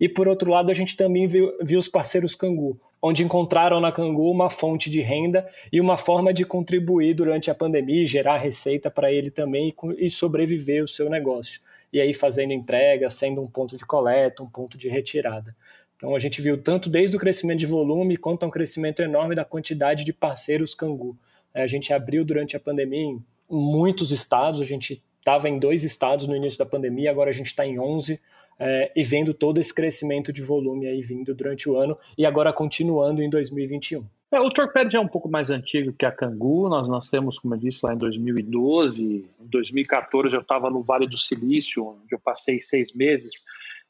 [0.00, 3.92] E por outro lado, a gente também viu, viu os parceiros Cangu, onde encontraram na
[3.92, 8.38] Cangu uma fonte de renda e uma forma de contribuir durante a pandemia e gerar
[8.38, 11.60] receita para ele também e sobreviver o seu negócio.
[11.92, 15.54] E aí fazendo entrega, sendo um ponto de coleta, um ponto de retirada.
[15.96, 19.44] Então a gente viu tanto desde o crescimento de volume quanto um crescimento enorme da
[19.44, 21.14] quantidade de parceiros Cangu.
[21.52, 26.26] A gente abriu durante a pandemia em muitos estados, a gente estava em dois estados
[26.26, 28.18] no início da pandemia, agora a gente está em 11,
[28.60, 32.52] é, e vendo todo esse crescimento de volume aí vindo durante o ano e agora
[32.52, 34.04] continuando em 2021.
[34.30, 37.58] É, o Torped é um pouco mais antigo que a Cangu, nós nascemos, como eu
[37.58, 42.60] disse, lá em 2012, em 2014 eu estava no Vale do Silício, onde eu passei
[42.60, 43.42] seis meses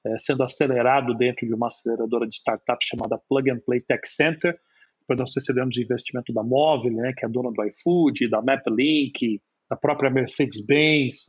[0.07, 4.59] é, sendo acelerado dentro de uma aceleradora de startups chamada Plug and Play Tech Center,
[5.01, 9.77] depois nós recebemos investimento da Móvel, né, que é dona do iFood, da MapLink, da
[9.77, 11.27] própria Mercedes-Benz,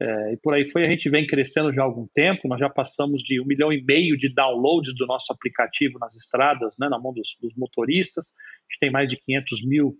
[0.00, 0.84] é, e por aí foi.
[0.84, 3.82] A gente vem crescendo já há algum tempo, nós já passamos de um milhão e
[3.82, 8.32] meio de downloads do nosso aplicativo nas estradas, né, na mão dos, dos motoristas.
[8.36, 9.96] A gente tem mais de 500 mil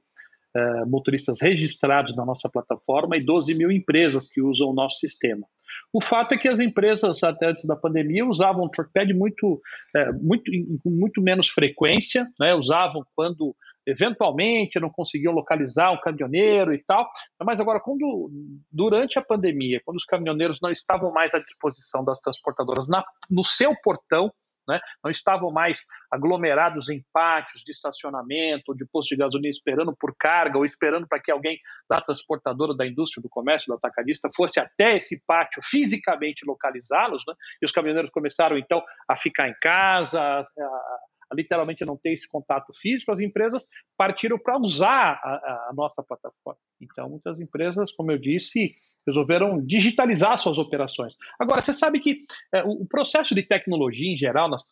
[0.55, 5.47] é, motoristas registrados na nossa plataforma e 12 mil empresas que usam o nosso sistema.
[5.93, 9.61] O fato é que as empresas, até antes da pandemia, usavam o Trackpad muito,
[9.95, 10.51] é, muito,
[10.83, 13.55] com muito menos frequência, né, usavam quando
[13.87, 17.09] eventualmente não conseguiam localizar um caminhoneiro e tal.
[17.43, 18.31] Mas agora, quando
[18.71, 23.45] durante a pandemia, quando os caminhoneiros não estavam mais à disposição das transportadoras na, no
[23.45, 24.33] seu portão,
[24.69, 29.95] né, não estavam mais aglomerados em pátios de estacionamento ou de posto de gasolina esperando
[29.97, 34.29] por carga ou esperando para que alguém da transportadora, da indústria, do comércio, do atacadista
[34.35, 39.55] fosse até esse pátio fisicamente localizá-los, né, e os caminhoneiros começaram então a ficar em
[39.61, 40.47] casa, a,
[41.33, 46.61] literalmente não ter esse contato físico, as empresas partiram para usar a, a, nossa plataforma.
[46.81, 48.75] Então, muitas empresas, como eu disse,
[49.07, 51.17] resolveram digitalizar suas operações.
[51.39, 52.19] Agora, você sabe que
[52.53, 54.65] é, o processo de tecnologia em geral nas,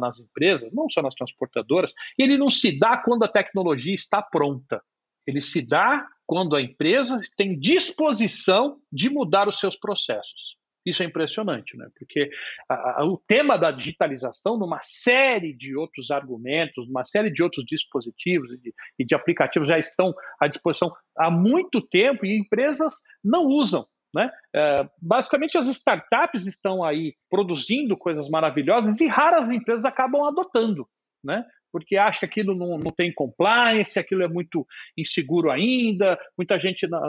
[0.00, 4.82] nas empresas, não só nas transportadoras, ele não se dá quando a tecnologia está pronta.
[5.26, 10.59] Ele se dá quando a empresa tem disposição de mudar os seus processos.
[10.84, 11.88] Isso é impressionante, né?
[11.98, 12.30] porque
[12.68, 17.64] a, a, o tema da digitalização, numa série de outros argumentos, numa série de outros
[17.66, 22.94] dispositivos e de, e de aplicativos já estão à disposição há muito tempo e empresas
[23.22, 23.86] não usam.
[24.14, 24.30] Né?
[24.54, 30.88] É, basicamente, as startups estão aí produzindo coisas maravilhosas e raras empresas acabam adotando.
[31.22, 31.44] Né?
[31.72, 36.86] Porque acha que aquilo não, não tem compliance, aquilo é muito inseguro ainda, muita gente
[36.88, 37.00] não,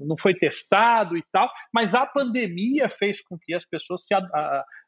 [0.00, 4.14] não foi testado e tal, mas a pandemia fez com que as pessoas se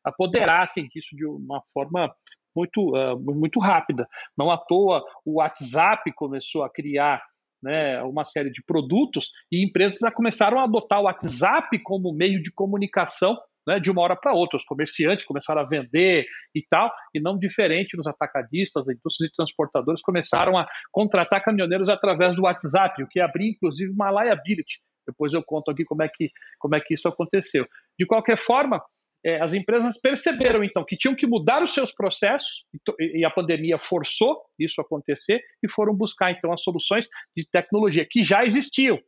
[0.05, 2.15] apoderassem disso de uma forma
[2.55, 4.09] muito, uh, muito rápida.
[4.37, 7.22] Não à toa o WhatsApp começou a criar
[7.62, 12.43] né, uma série de produtos e empresas já começaram a adotar o WhatsApp como meio
[12.43, 14.57] de comunicação né, de uma hora para outra.
[14.57, 19.37] Os comerciantes começaram a vender e tal, e não diferente nos atacadistas, as indústrias de
[19.37, 24.81] transportadores começaram a contratar caminhoneiros através do WhatsApp, o que abriu inclusive uma liability.
[25.07, 27.67] Depois eu conto aqui como é que, como é que isso aconteceu.
[27.99, 28.83] De qualquer forma,
[29.25, 32.65] é, as empresas perceberam então que tinham que mudar os seus processos
[33.01, 38.07] e a pandemia forçou isso a acontecer e foram buscar então as soluções de tecnologia
[38.09, 38.99] que já existiam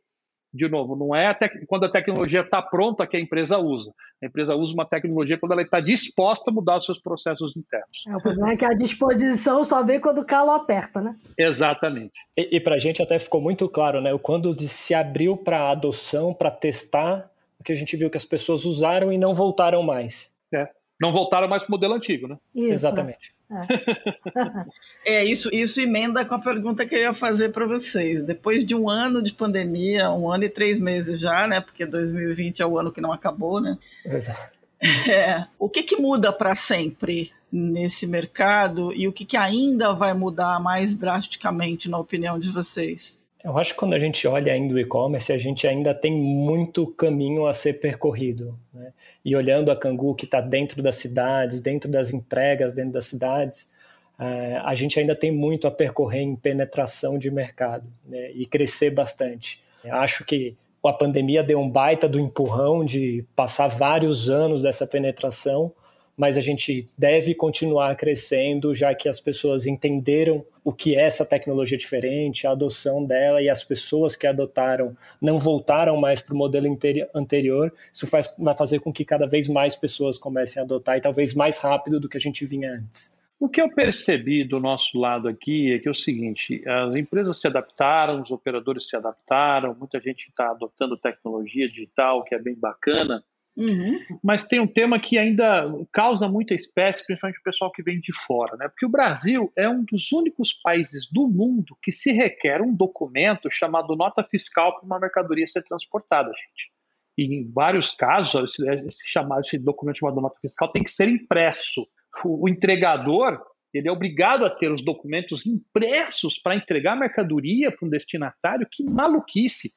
[0.53, 1.37] de novo, não é a
[1.67, 3.93] quando a tecnologia está pronta que a empresa usa.
[4.21, 8.03] A empresa usa uma tecnologia quando ela está disposta a mudar os seus processos internos.
[8.07, 11.15] É, o problema é que a disposição só vem quando o calo aperta, né?
[11.37, 12.13] Exatamente.
[12.35, 14.17] E, e para a gente até ficou muito claro, né?
[14.17, 17.29] Quando se abriu para adoção, para testar,
[17.67, 20.31] que a gente viu que as pessoas usaram e não voltaram mais.
[20.53, 20.69] É.
[20.99, 22.37] Não voltaram mais para o modelo antigo, né?
[22.55, 23.35] Isso, Exatamente.
[25.05, 25.19] É.
[25.19, 28.21] é, isso, isso emenda com a pergunta que eu ia fazer para vocês.
[28.21, 31.61] Depois de um ano de pandemia, um ano e três meses já, né?
[31.61, 33.77] Porque 2020 é o ano que não acabou, né?
[34.03, 34.57] Exato.
[35.09, 40.13] É, o que, que muda para sempre nesse mercado e o que, que ainda vai
[40.13, 43.16] mudar mais drasticamente, na opinião de vocês?
[43.43, 46.87] Eu acho que quando a gente olha ainda o e-commerce, a gente ainda tem muito
[46.87, 48.57] caminho a ser percorrido.
[48.73, 48.91] Né?
[49.23, 53.71] E olhando a Cangu, que está dentro das cidades, dentro das entregas, dentro das cidades,
[54.19, 58.31] uh, a gente ainda tem muito a percorrer em penetração de mercado né?
[58.31, 59.61] e crescer bastante.
[59.89, 65.71] Acho que a pandemia deu um baita do empurrão de passar vários anos dessa penetração,
[66.17, 71.23] mas a gente deve continuar crescendo, já que as pessoas entenderam o que é essa
[71.23, 76.37] tecnologia diferente, a adoção dela e as pessoas que adotaram não voltaram mais para o
[76.37, 76.67] modelo
[77.13, 77.71] anterior.
[77.93, 81.35] Isso faz, vai fazer com que cada vez mais pessoas comecem a adotar e talvez
[81.35, 83.15] mais rápido do que a gente vinha antes.
[83.39, 87.39] O que eu percebi do nosso lado aqui é que é o seguinte: as empresas
[87.39, 92.55] se adaptaram, os operadores se adaptaram, muita gente está adotando tecnologia digital, que é bem
[92.55, 93.23] bacana.
[93.57, 93.99] Uhum.
[94.23, 98.13] Mas tem um tema que ainda causa muita espécie, principalmente o pessoal que vem de
[98.13, 98.67] fora, né?
[98.69, 103.49] Porque o Brasil é um dos únicos países do mundo que se requer um documento
[103.49, 106.71] chamado nota fiscal para uma mercadoria ser transportada, gente.
[107.17, 111.09] E em vários casos, esse, esse, chamado, esse documento chamado nota fiscal tem que ser
[111.09, 111.87] impresso.
[112.23, 113.41] O, o entregador
[113.73, 118.67] ele é obrigado a ter os documentos impressos para entregar a mercadoria para um destinatário.
[118.71, 119.73] Que maluquice!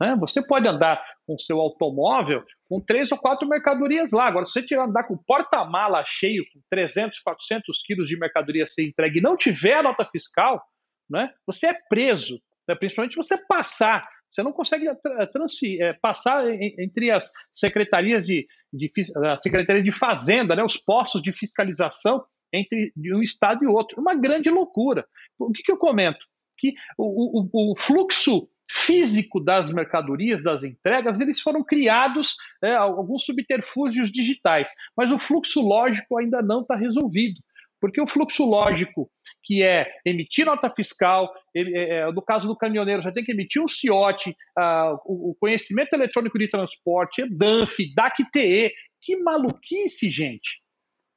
[0.00, 0.16] Né?
[0.18, 4.28] Você pode andar com seu automóvel com três ou quatro mercadorias lá.
[4.28, 8.84] Agora, se você tiver andar com porta-mala cheio, com 300, 400 quilos de mercadoria ser
[8.84, 10.62] entregue e não tiver a nota fiscal,
[11.10, 12.40] né, você é preso.
[12.68, 12.76] Né?
[12.76, 14.08] Principalmente você passar.
[14.30, 20.62] Você não consegue é, passar entre as secretarias de, de, a Secretaria de Fazenda, né,
[20.62, 24.00] os postos de fiscalização entre um estado e outro.
[24.00, 25.04] Uma grande loucura.
[25.36, 26.24] O que, que eu comento?
[26.56, 33.24] Que o, o, o fluxo físico das mercadorias, das entregas, eles foram criados é, alguns
[33.24, 37.40] subterfúgios digitais, mas o fluxo lógico ainda não está resolvido.
[37.80, 39.10] Porque o fluxo lógico,
[39.42, 43.60] que é emitir nota fiscal, é, é, no caso do caminhoneiro, já tem que emitir
[43.62, 50.60] um CIOT, uh, o, conhecimento eletrônico de transporte, DANF, DAC-TE, que maluquice, gente!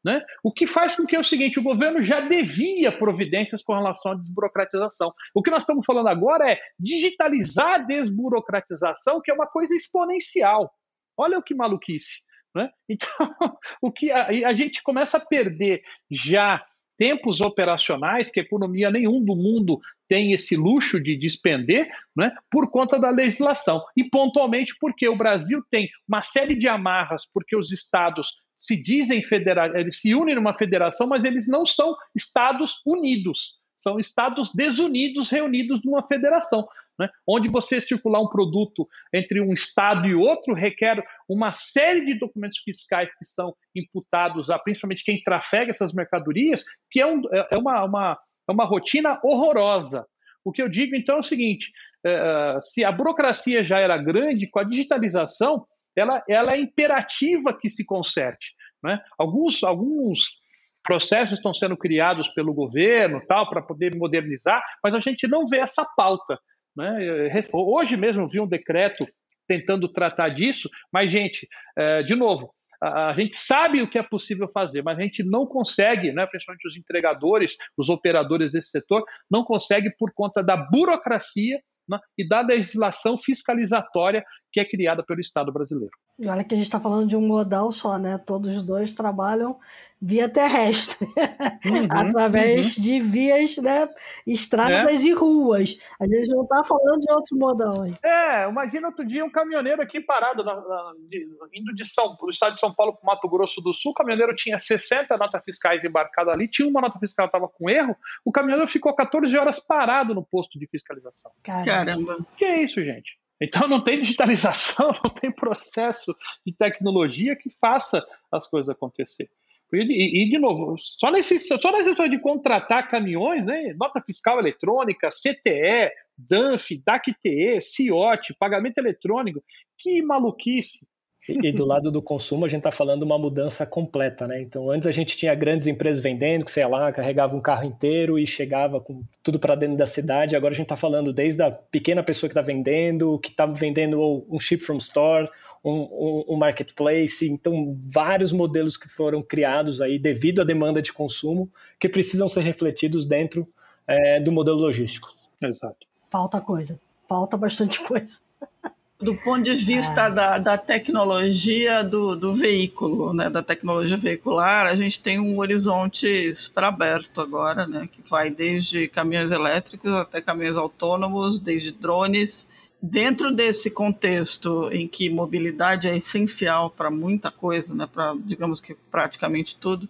[0.04, 0.22] Né?
[0.44, 4.12] O que faz com que é o seguinte: o governo já devia providências com relação
[4.12, 5.14] à desburocratização.
[5.34, 10.70] O que nós estamos falando agora é digitalizar a desburocratização, que é uma coisa exponencial.
[11.18, 12.22] Olha o que maluquice.
[12.56, 12.70] Né?
[12.90, 15.82] Então, o que a, a gente começa a perder
[16.12, 16.64] já
[16.98, 23.00] tempos operacionais que economia nenhum do mundo tem esse luxo de despender, né, por conta
[23.00, 23.84] da legislação.
[23.98, 29.22] E pontualmente porque o Brasil tem uma série de amarras, porque os estados se dizem
[29.22, 35.30] federados, eles se unem numa federação, mas eles não são Estados unidos, são Estados desunidos
[35.30, 36.66] reunidos numa federação.
[36.98, 37.10] Né?
[37.28, 42.60] Onde você circular um produto entre um Estado e outro requer uma série de documentos
[42.60, 47.58] fiscais que são imputados a principalmente quem trafega essas mercadorias, que é, um, é, é
[47.58, 50.08] uma, uma, é uma rotina horrorosa.
[50.46, 51.70] O que eu digo então é o seguinte:
[52.06, 57.70] é, se a burocracia já era grande, com a digitalização, ela, ela é imperativa que
[57.70, 58.54] se conserte.
[58.84, 59.00] Né?
[59.18, 60.38] Alguns, alguns
[60.84, 65.60] processos estão sendo criados pelo governo tal para poder modernizar, mas a gente não vê
[65.60, 66.38] essa pauta.
[66.76, 67.32] Né?
[67.54, 69.06] Hoje mesmo vi um decreto
[69.48, 74.04] tentando tratar disso, mas, gente, é, de novo, a, a, gente sabe o que é
[74.04, 79.04] possível fazer, mas a gente não consegue, né, principalmente os entregadores, os operadores desse setor,
[79.30, 84.24] não consegue por conta da burocracia né, e da legislação fiscalizatória
[84.54, 85.92] que é criada pelo Estado brasileiro.
[86.20, 88.20] E olha que a gente está falando de um modal só, né?
[88.20, 89.58] Todos os dois trabalham
[90.06, 92.84] via terrestre, uhum, através uhum.
[92.84, 93.88] de vias, né,
[94.28, 95.08] estradas é.
[95.08, 95.80] e ruas.
[95.98, 97.96] A gente não está falando de outro modal aí.
[98.04, 102.30] É, imagina outro dia um caminhoneiro aqui parado, na, na, de, indo de São, do
[102.30, 105.86] estado de São Paulo para Mato Grosso do Sul, o caminhoneiro tinha 60 notas fiscais
[105.86, 107.96] embarcadas ali, tinha uma nota fiscal que estava com erro,
[108.26, 111.32] o caminhoneiro ficou 14 horas parado no posto de fiscalização.
[111.42, 112.18] Caramba.
[112.36, 113.23] Que é isso, gente?
[113.44, 116.16] Então não tem digitalização, não tem processo
[116.46, 119.30] de tecnologia que faça as coisas acontecer.
[119.74, 124.40] E, e, de novo, só nesse, só nessa história de contratar caminhões, né, nota fiscal
[124.40, 129.44] eletrônica, CTE, DANF, DAC-TE, CIOT, pagamento eletrônico.
[129.80, 130.86] Que maluquice!
[131.28, 134.42] E, do lado do consumo, a gente está falando uma mudança completa, né?
[134.42, 138.20] Então, antes a gente tinha grandes empresas vendendo, que sei lá, carregava um carro inteiro
[138.20, 140.36] e chegava com tudo para dentro da cidade.
[140.36, 144.26] Agora a gente está falando desde a pequena pessoa que está vendendo, que está vendendo
[144.30, 145.30] um ship from store,
[145.64, 147.26] um, um, um, marketplace.
[147.26, 151.50] Então, vários modelos que foram criados aí devido à demanda de consumo
[151.80, 153.48] que precisam ser refletidos dentro
[153.88, 155.08] é, do modelo logístico.
[155.42, 155.88] Exato.
[156.12, 158.20] Falta coisa, falta bastante coisa
[159.04, 160.10] do ponto de vista ah.
[160.10, 166.34] da, da tecnologia do, do veículo, né, da tecnologia veicular, a gente tem um horizonte
[166.34, 172.48] super aberto agora, né, que vai desde caminhões elétricos até caminhões autônomos, desde drones.
[172.82, 178.76] Dentro desse contexto em que mobilidade é essencial para muita coisa, né, para digamos que
[178.90, 179.88] praticamente tudo,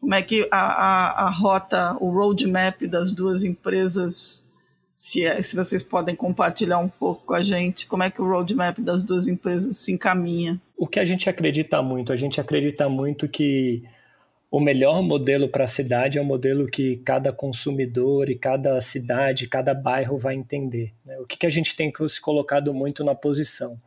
[0.00, 4.45] como é que a, a, a rota, o roadmap das duas empresas
[4.96, 8.26] se, é, se vocês podem compartilhar um pouco com a gente como é que o
[8.26, 10.58] roadmap das duas empresas se encaminha.
[10.74, 13.84] O que a gente acredita muito, a gente acredita muito que
[14.50, 19.48] o melhor modelo para a cidade é o modelo que cada consumidor e cada cidade,
[19.48, 20.94] cada bairro vai entender.
[21.04, 21.18] Né?
[21.18, 23.78] O que, que a gente tem se colocado muito na posição?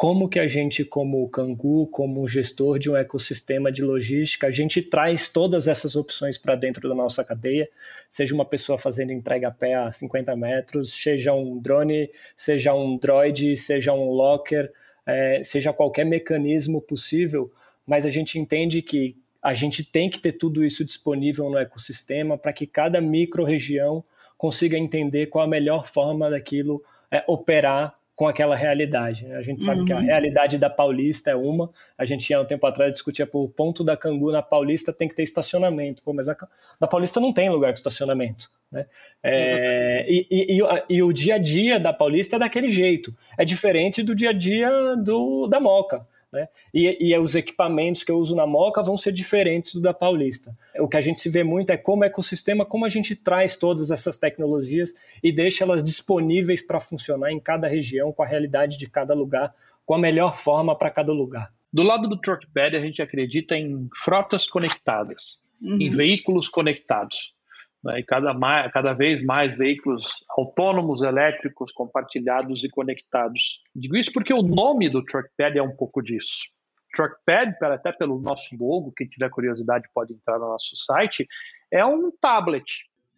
[0.00, 4.80] Como que a gente, como Cangu, como gestor de um ecossistema de logística, a gente
[4.80, 7.68] traz todas essas opções para dentro da nossa cadeia,
[8.08, 12.96] seja uma pessoa fazendo entrega a pé a 50 metros, seja um drone, seja um
[12.96, 14.72] droid, seja um locker,
[15.04, 17.52] é, seja qualquer mecanismo possível,
[17.86, 22.38] mas a gente entende que a gente tem que ter tudo isso disponível no ecossistema
[22.38, 24.02] para que cada micro-região
[24.38, 29.26] consiga entender qual a melhor forma daquilo é, operar com aquela realidade.
[29.26, 29.34] Né?
[29.34, 29.86] A gente sabe uhum.
[29.86, 30.04] que a uhum.
[30.04, 31.70] realidade da Paulista é uma.
[31.96, 35.14] A gente tinha um tempo atrás discutia por ponto da Cangu na Paulista tem que
[35.14, 36.02] ter estacionamento.
[36.02, 36.36] Pô, mas a,
[36.78, 38.50] na Paulista não tem lugar de estacionamento.
[38.70, 38.84] Né?
[39.22, 43.16] É, e, e, e, e, o dia a dia da Paulista é daquele jeito.
[43.38, 46.06] É diferente do dia a dia do, da Moca.
[46.32, 46.48] Né?
[46.72, 50.56] E, e, os equipamentos que eu uso na Moca vão ser diferentes do da Paulista.
[50.78, 53.90] O que a gente se vê muito é como ecossistema, como a gente traz todas
[53.90, 58.88] essas tecnologias e deixa elas disponíveis para funcionar em cada região, com a realidade de
[58.88, 59.52] cada lugar,
[59.84, 61.52] com a melhor forma para cada lugar.
[61.72, 65.80] Do lado do Truckpad, a gente acredita em frotas conectadas, uhum.
[65.80, 67.34] em veículos conectados
[67.82, 73.60] né, e cada, mais, cada vez mais veículos autônomos, elétricos, compartilhados e conectados.
[73.74, 76.48] Digo isso porque o nome do Truckpad é um pouco disso.
[76.94, 81.26] Truckpad, até pelo nosso logo, quem tiver curiosidade pode entrar no nosso site,
[81.72, 82.64] é um tablet,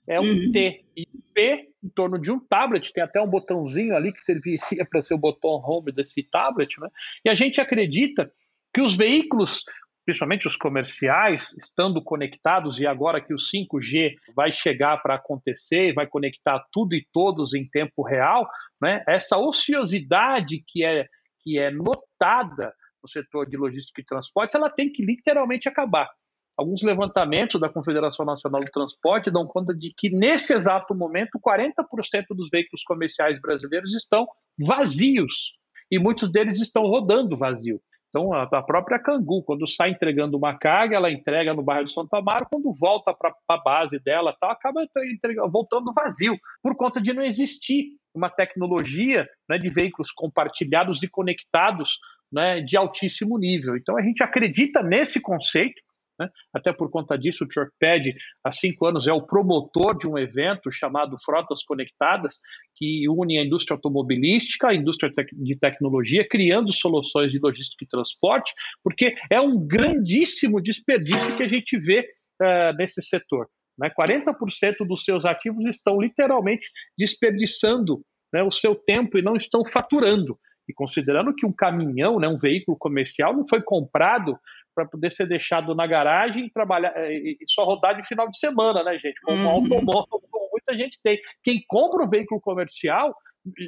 [0.07, 0.53] é um uhum.
[0.53, 0.85] T.
[0.97, 4.61] E P, em torno de um tablet, tem até um botãozinho ali que serviria
[4.91, 6.79] para ser o botão home desse tablet.
[6.79, 6.89] Né?
[7.25, 8.31] E a gente acredita
[8.75, 9.65] que os veículos
[10.05, 16.07] principalmente os comerciais, estando conectados, e agora que o 5G vai chegar para acontecer, vai
[16.07, 18.49] conectar tudo e todos em tempo real,
[18.81, 19.05] né?
[19.07, 21.07] essa ociosidade que é,
[21.43, 26.09] que é notada no setor de logística e transportes, ela tem que literalmente acabar.
[26.57, 32.27] Alguns levantamentos da Confederação Nacional do Transporte dão conta de que, nesse exato momento, 40%
[32.31, 34.29] dos veículos comerciais brasileiros estão
[34.59, 35.55] vazios
[35.91, 37.81] e muitos deles estão rodando vazio.
[38.13, 42.19] Então, a, própria Cangu, quando sai entregando uma carga, ela entrega no bairro de Santa
[42.19, 47.15] Amaro, quando volta para a base dela, tal, acaba entregando, voltando vazio, por conta de
[47.15, 51.99] não existir uma tecnologia né, de veículos compartilhados e conectados
[52.31, 53.79] né, de altíssimo nível.
[53.79, 55.81] Então, a gente acredita nesse conceito,
[56.23, 56.31] né?
[56.53, 58.15] Até por conta disso, o Truckpad,
[58.45, 62.41] há cinco anos, é o promotor de um evento chamado Frotas Conectadas,
[62.77, 68.53] que une a indústria automobilística, a indústria de tecnologia, criando soluções de logística e transporte,
[68.83, 72.01] porque é um grandíssimo desperdício que a gente vê
[72.41, 73.49] uh, nesse setor.
[73.79, 73.91] Né?
[73.99, 78.03] 40% dos seus ativos estão literalmente desperdiçando
[78.33, 80.39] né, o seu tempo e não estão faturando.
[80.69, 84.39] E considerando que um caminhão, né, um veículo comercial, não foi comprado
[84.75, 88.39] para poder ser deixado na garagem e trabalhar eh, e só rodar de final de
[88.39, 89.21] semana, né, gente?
[89.23, 89.51] Como uhum.
[89.51, 91.21] automóvel, como muita gente tem.
[91.43, 93.15] Quem compra um veículo comercial,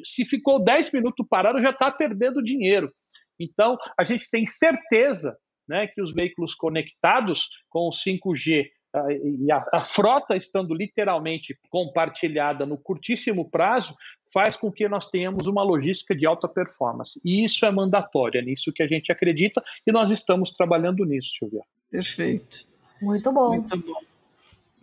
[0.05, 2.93] se ficou 10 minutos parado, já está perdendo dinheiro.
[3.39, 5.37] Então, a gente tem certeza
[5.69, 8.67] né, que os veículos conectados com o 5G
[9.11, 13.95] e a, a, frota estando literalmente compartilhada no curtíssimo prazo,
[14.33, 17.21] faz com que nós tenhamos uma logística de alta performance.
[17.25, 21.31] E isso é mandatório, é nisso que a gente acredita e nós estamos trabalhando nisso,
[21.39, 21.63] Silvia.
[21.91, 22.69] Perfeito.
[23.01, 23.57] Muito bom.
[23.57, 24.14] Muito bom.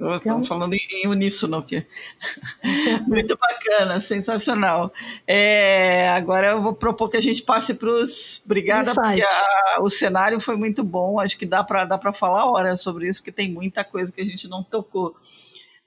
[0.02, 0.44] Estamos então...
[0.44, 1.86] falando em, uníssono aqui.
[3.08, 4.92] Muito bacana, sensacional.
[5.28, 8.42] É, agora eu vou propor que a gente passe para os.
[8.46, 11.20] Obrigada, porque a, o cenário foi muito bom.
[11.20, 14.26] Acho que dá para dá falar hora sobre isso, porque tem muita coisa que a
[14.26, 15.16] gente não tocou.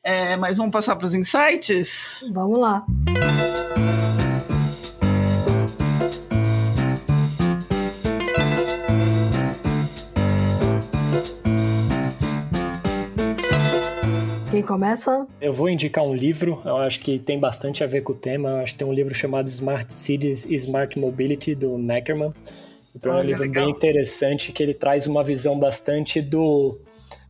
[0.03, 2.25] É, mas vamos passar para os insights?
[2.31, 2.85] Vamos lá.
[14.55, 15.27] Quem começa?
[15.41, 18.51] Eu vou indicar um livro, eu acho que tem bastante a ver com o tema.
[18.51, 22.33] Eu acho que tem um livro chamado Smart Cities e Smart Mobility, do Neckerman.
[22.95, 23.65] Então, é um livro legal.
[23.65, 26.79] bem interessante que ele traz uma visão bastante do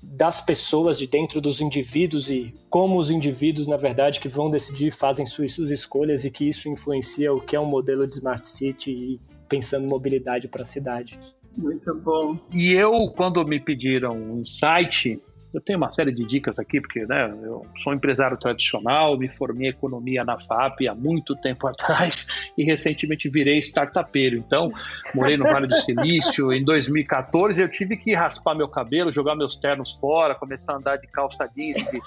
[0.02, 4.90] das pessoas de dentro dos indivíduos e como os indivíduos, na verdade, que vão decidir
[4.90, 8.46] fazem suas, suas escolhas e que isso influencia o que é um modelo de Smart
[8.46, 11.18] City e pensando mobilidade para a cidade.
[11.56, 12.38] Muito bom.
[12.52, 15.18] E eu, quando me pediram um insight,
[15.54, 19.28] eu tenho uma série de dicas aqui, porque né, eu sou um empresário tradicional, me
[19.28, 22.26] formei em economia na FAP há muito tempo atrás
[22.56, 24.36] e recentemente virei startupeiro.
[24.36, 24.72] Então,
[25.14, 26.52] morei no Vale do Silício.
[26.52, 30.96] Em 2014, eu tive que raspar meu cabelo, jogar meus ternos fora, começar a andar
[30.96, 32.00] de calça jeans, de,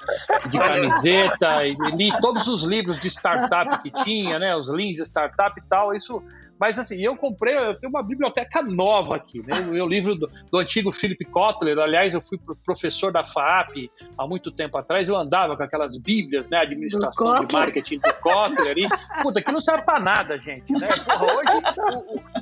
[0.49, 5.59] de camiseta, e li todos os livros de startup que tinha, né, os de startup
[5.59, 5.95] e tal.
[5.95, 6.21] Isso
[6.59, 9.59] mas assim, eu comprei, eu tenho uma biblioteca nova aqui, né?
[9.61, 14.27] O meu livro do, do antigo Philip Kotler, aliás, eu fui professor da FAP há
[14.27, 16.59] muito tempo atrás, eu andava com aquelas bíblias, né?
[16.59, 18.87] Administração de marketing do Kotler ali.
[19.21, 20.87] Puta, que não serve pra nada, gente, né?
[21.05, 21.25] Porra,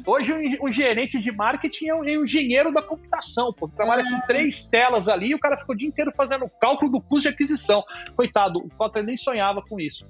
[0.05, 3.67] hoje, o, hoje gerente de marketing é um, é um engenheiro da computação, pô.
[3.67, 7.01] Trabalha com três telas ali e o cara ficou o dia inteiro fazendo cálculo do
[7.01, 7.83] custo de aquisição.
[8.15, 10.05] Coitado, o Kotler nem sonhava com isso.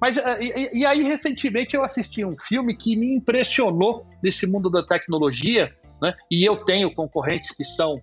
[0.00, 4.46] Mas, eh, e, e aí, recentemente, eu assisti um filme que me impressionou impressionou nesse
[4.46, 5.70] mundo da tecnologia,
[6.00, 6.14] né?
[6.30, 7.94] E eu tenho concorrentes que são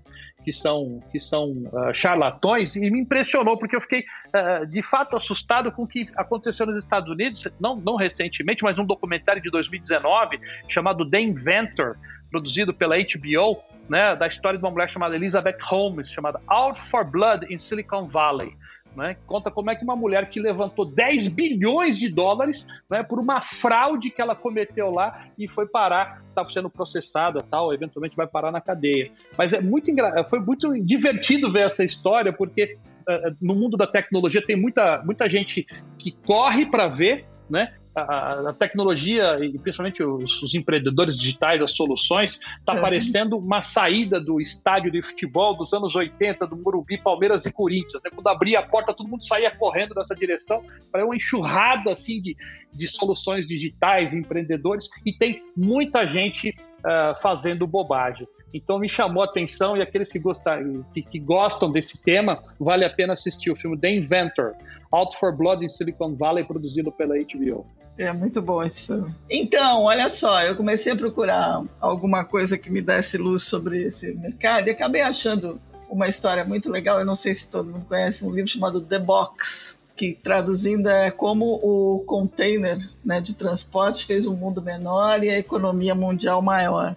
[0.44, 5.16] que são que são uh, charlatões e me impressionou porque eu fiquei uh, de fato
[5.16, 9.50] assustado com o que aconteceu nos Estados Unidos, não não recentemente, mas um documentário de
[9.50, 11.98] 2019 chamado The Inventor,
[12.30, 17.10] produzido pela HBO, né, da história de uma mulher chamada Elizabeth Holmes, chamada Out for
[17.10, 18.56] Blood in Silicon Valley
[18.96, 19.18] né?
[19.26, 23.42] Conta como é que uma mulher que levantou 10 bilhões de dólares né, por uma
[23.42, 28.52] fraude que ela cometeu lá e foi parar, está sendo processada, tal, eventualmente vai parar
[28.52, 29.12] na cadeia.
[29.38, 30.24] Mas é muito engra...
[30.30, 32.76] foi muito divertido ver essa história, porque
[33.08, 35.66] uh, no mundo da tecnologia tem muita, muita gente
[35.98, 37.74] que corre para ver, né?
[37.96, 42.82] a, a, tecnologia e principalmente os, os, empreendedores digitais, as soluções, está é.
[42.82, 48.04] parecendo uma saída do estádio de futebol dos anos 80, do Morumbi, Palmeiras e Corinthians.
[48.04, 48.12] Né?
[48.14, 52.36] Quando abria a porta, todo mundo saía correndo nessa direção para uma enxurrada assim de,
[52.74, 58.28] de soluções digitais, empreendedores, e tem muita gente uh, fazendo bobagem.
[58.56, 62.86] Então me chamou a atenção e aqueles que, gostam, que, que, gostam desse tema, vale
[62.86, 64.54] a pena assistir o filme The Inventor,
[64.94, 67.68] Out for Blood in Silicon Valley, produzido pela HBO.
[67.98, 69.14] É muito bom esse filme.
[69.30, 74.14] Então, olha só, eu comecei a procurar alguma coisa que me desse luz sobre esse
[74.14, 76.98] mercado e acabei achando uma história muito legal.
[76.98, 81.12] Eu não sei se todo mundo conhece um livro chamado The Box, que traduzindo é
[81.12, 86.96] como o container né, de transporte fez um mundo menor e a economia mundial maior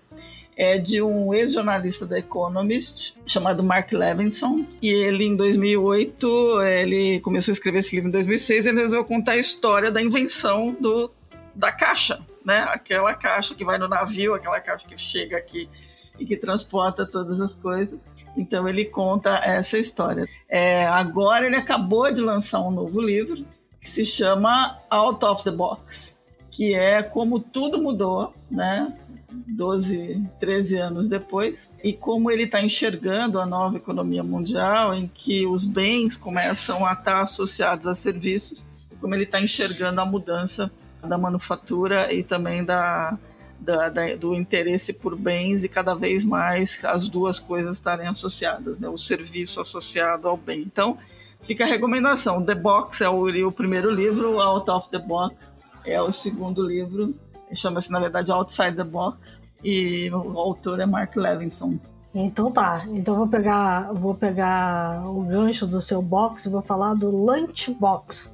[0.59, 7.53] é de um ex-jornalista da Economist chamado Mark Levinson e ele em 2008 ele começou
[7.53, 11.13] a escrever esse livro em 2006 ele resolveu contar a história da invenção do
[11.55, 12.65] da caixa, né?
[12.69, 15.69] Aquela caixa que vai no navio, aquela caixa que chega aqui
[16.17, 17.99] e que transporta todas as coisas.
[18.37, 20.29] Então ele conta essa história.
[20.49, 23.45] É, agora ele acabou de lançar um novo livro
[23.81, 26.17] que se chama Out of the Box,
[26.49, 28.97] que é como tudo mudou, né?
[29.31, 35.47] 12, 13 anos depois, e como ele está enxergando a nova economia mundial, em que
[35.47, 38.67] os bens começam a estar associados a serviços,
[39.01, 40.71] como ele está enxergando a mudança
[41.03, 43.19] da manufatura e também da,
[43.61, 48.79] da, da, do interesse por bens e cada vez mais as duas coisas estarem associadas,
[48.79, 48.89] né?
[48.89, 50.63] o serviço associado ao bem.
[50.63, 50.99] Então,
[51.41, 52.43] fica a recomendação.
[52.43, 55.53] The Box é o, o primeiro livro, Out of the Box
[55.85, 57.15] é o segundo livro
[57.55, 61.79] chama-se na verdade Outside the Box e o autor é Mark Levinson.
[62.15, 66.95] Então tá, então vou pegar, vou pegar o gancho do seu box e vou falar
[66.95, 68.33] do Lunchbox.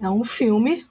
[0.00, 0.84] É um filme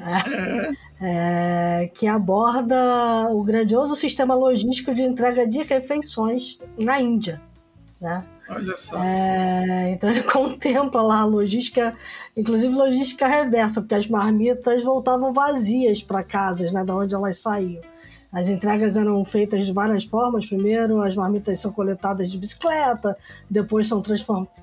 [0.00, 7.40] né, é, que aborda o grandioso sistema logístico de entrega de refeições na Índia.
[8.00, 8.24] Né?
[8.48, 8.96] Olha só.
[9.02, 11.94] É, então ele contempla lá a logística,
[12.36, 17.82] inclusive logística reversa, porque as marmitas voltavam vazias para casas, né, da onde elas saíam.
[18.32, 20.44] As entregas eram feitas de várias formas.
[20.44, 23.16] Primeiro, as marmitas são coletadas de bicicleta,
[23.48, 24.02] depois são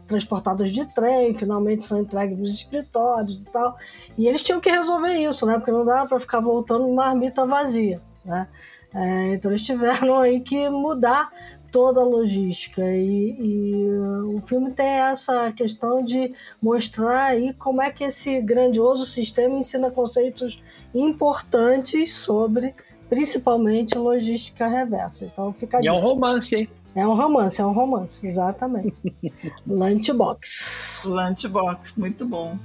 [0.08, 3.76] transportadas de trem, finalmente são entregues nos escritórios e tal.
[4.16, 5.58] E eles tinham que resolver isso, né?
[5.58, 8.48] Porque não dava para ficar voltando marmita vazia, né?
[8.94, 11.32] É, então eles tiveram aí que mudar
[11.74, 12.84] toda a logística.
[12.84, 13.90] E, e,
[14.28, 19.90] o filme tem essa questão de mostrar aí como é que esse grandioso sistema ensina
[19.90, 20.62] conceitos
[20.94, 22.76] importantes sobre,
[23.10, 25.26] principalmente, logística reversa.
[25.26, 25.80] Então fica.
[25.82, 26.70] E é um romance, hein?
[26.96, 28.94] É um romance, é um romance, exatamente.
[29.66, 31.02] Lunchbox.
[31.06, 32.56] Lunchbox, muito bom.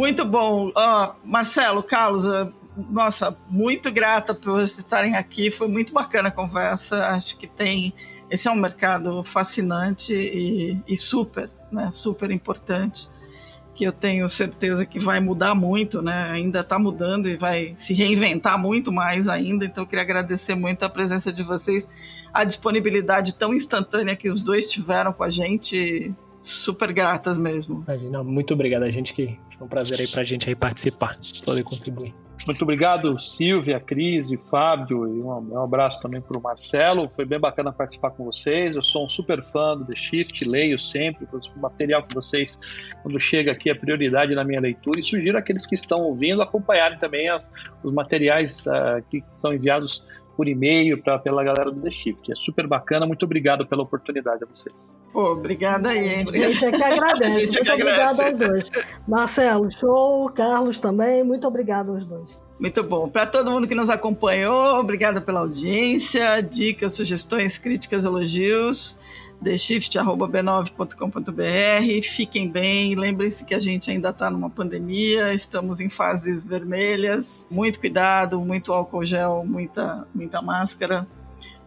[0.00, 0.72] Muito bom.
[1.22, 2.48] Marcelo, Carlos, eh,
[2.90, 5.50] nossa, muito grata por vocês estarem aqui.
[5.50, 7.08] Foi muito bacana a conversa.
[7.08, 7.92] Acho que tem.
[8.30, 11.90] Esse é um mercado fascinante e, e super, né?
[11.92, 13.10] Super importante.
[13.74, 16.30] Que eu tenho certeza que vai mudar muito, né?
[16.30, 19.66] Ainda está mudando e vai se reinventar muito mais ainda.
[19.66, 21.86] Então, eu queria agradecer muito a presença de vocês,
[22.32, 27.84] a disponibilidade tão instantânea que os dois tiveram com a gente super gratas mesmo.
[27.86, 31.62] Imagina, muito obrigado a gente que foi um prazer aí pra gente aí participar, poder
[31.62, 32.14] contribuir.
[32.46, 37.10] Muito obrigado, Silvia, Cris e Fábio, e um, um abraço também para o Marcelo.
[37.14, 38.74] Foi bem bacana participar com vocês.
[38.74, 42.58] Eu sou um super fã do The Shift, leio sempre o material que vocês,
[43.02, 45.00] quando chega aqui, é prioridade na minha leitura.
[45.00, 50.02] E sugiro aqueles que estão ouvindo acompanharem também as, os materiais uh, que são enviados
[50.36, 52.32] por e-mail pra, pela galera do The Shift.
[52.32, 53.06] É super bacana.
[53.06, 54.74] Muito obrigado pela oportunidade a vocês.
[55.12, 56.24] Pô, obrigada aí, hein?
[56.28, 57.30] A gente é que agradece.
[57.34, 58.70] muito que obrigado aos dois.
[59.08, 60.28] Marcelo, show.
[60.30, 61.24] Carlos também.
[61.24, 62.38] Muito obrigado aos dois.
[62.58, 63.08] Muito bom.
[63.08, 68.98] Para todo mundo que nos acompanhou, obrigada pela audiência, dicas, sugestões, críticas, elogios
[69.42, 72.04] theshift.b9.com.br.
[72.04, 77.46] Fiquem bem, lembrem-se que a gente ainda está numa pandemia, estamos em fases vermelhas.
[77.50, 81.08] Muito cuidado, muito álcool gel, muita, muita máscara.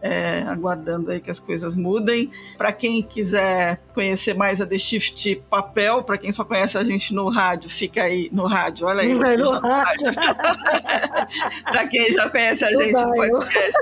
[0.06, 2.30] É, aguardando aí que as coisas mudem.
[2.58, 7.14] Para quem quiser conhecer mais a The Shift Papel, para quem só conhece a gente
[7.14, 9.14] no rádio, fica aí no rádio, olha aí.
[9.14, 10.12] no rádio.
[11.64, 13.78] para quem já conhece a gente no podcast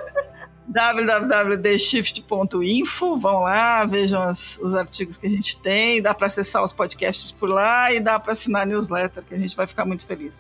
[0.67, 3.17] www.theshift.info.
[3.17, 6.03] Vão lá, vejam as, os artigos que a gente tem.
[6.03, 9.39] Dá para acessar os podcasts por lá e dá para assinar a newsletter, que a
[9.39, 10.33] gente vai ficar muito feliz.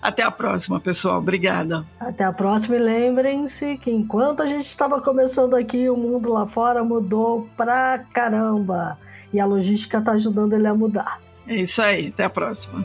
[0.00, 1.18] Até a próxima, pessoal.
[1.18, 1.84] Obrigada.
[1.98, 6.46] Até a próxima e lembrem-se que enquanto a gente estava começando aqui, o mundo lá
[6.46, 8.98] fora mudou pra caramba.
[9.32, 11.20] E a logística está ajudando ele a mudar.
[11.46, 12.08] É isso aí.
[12.08, 12.84] Até a próxima.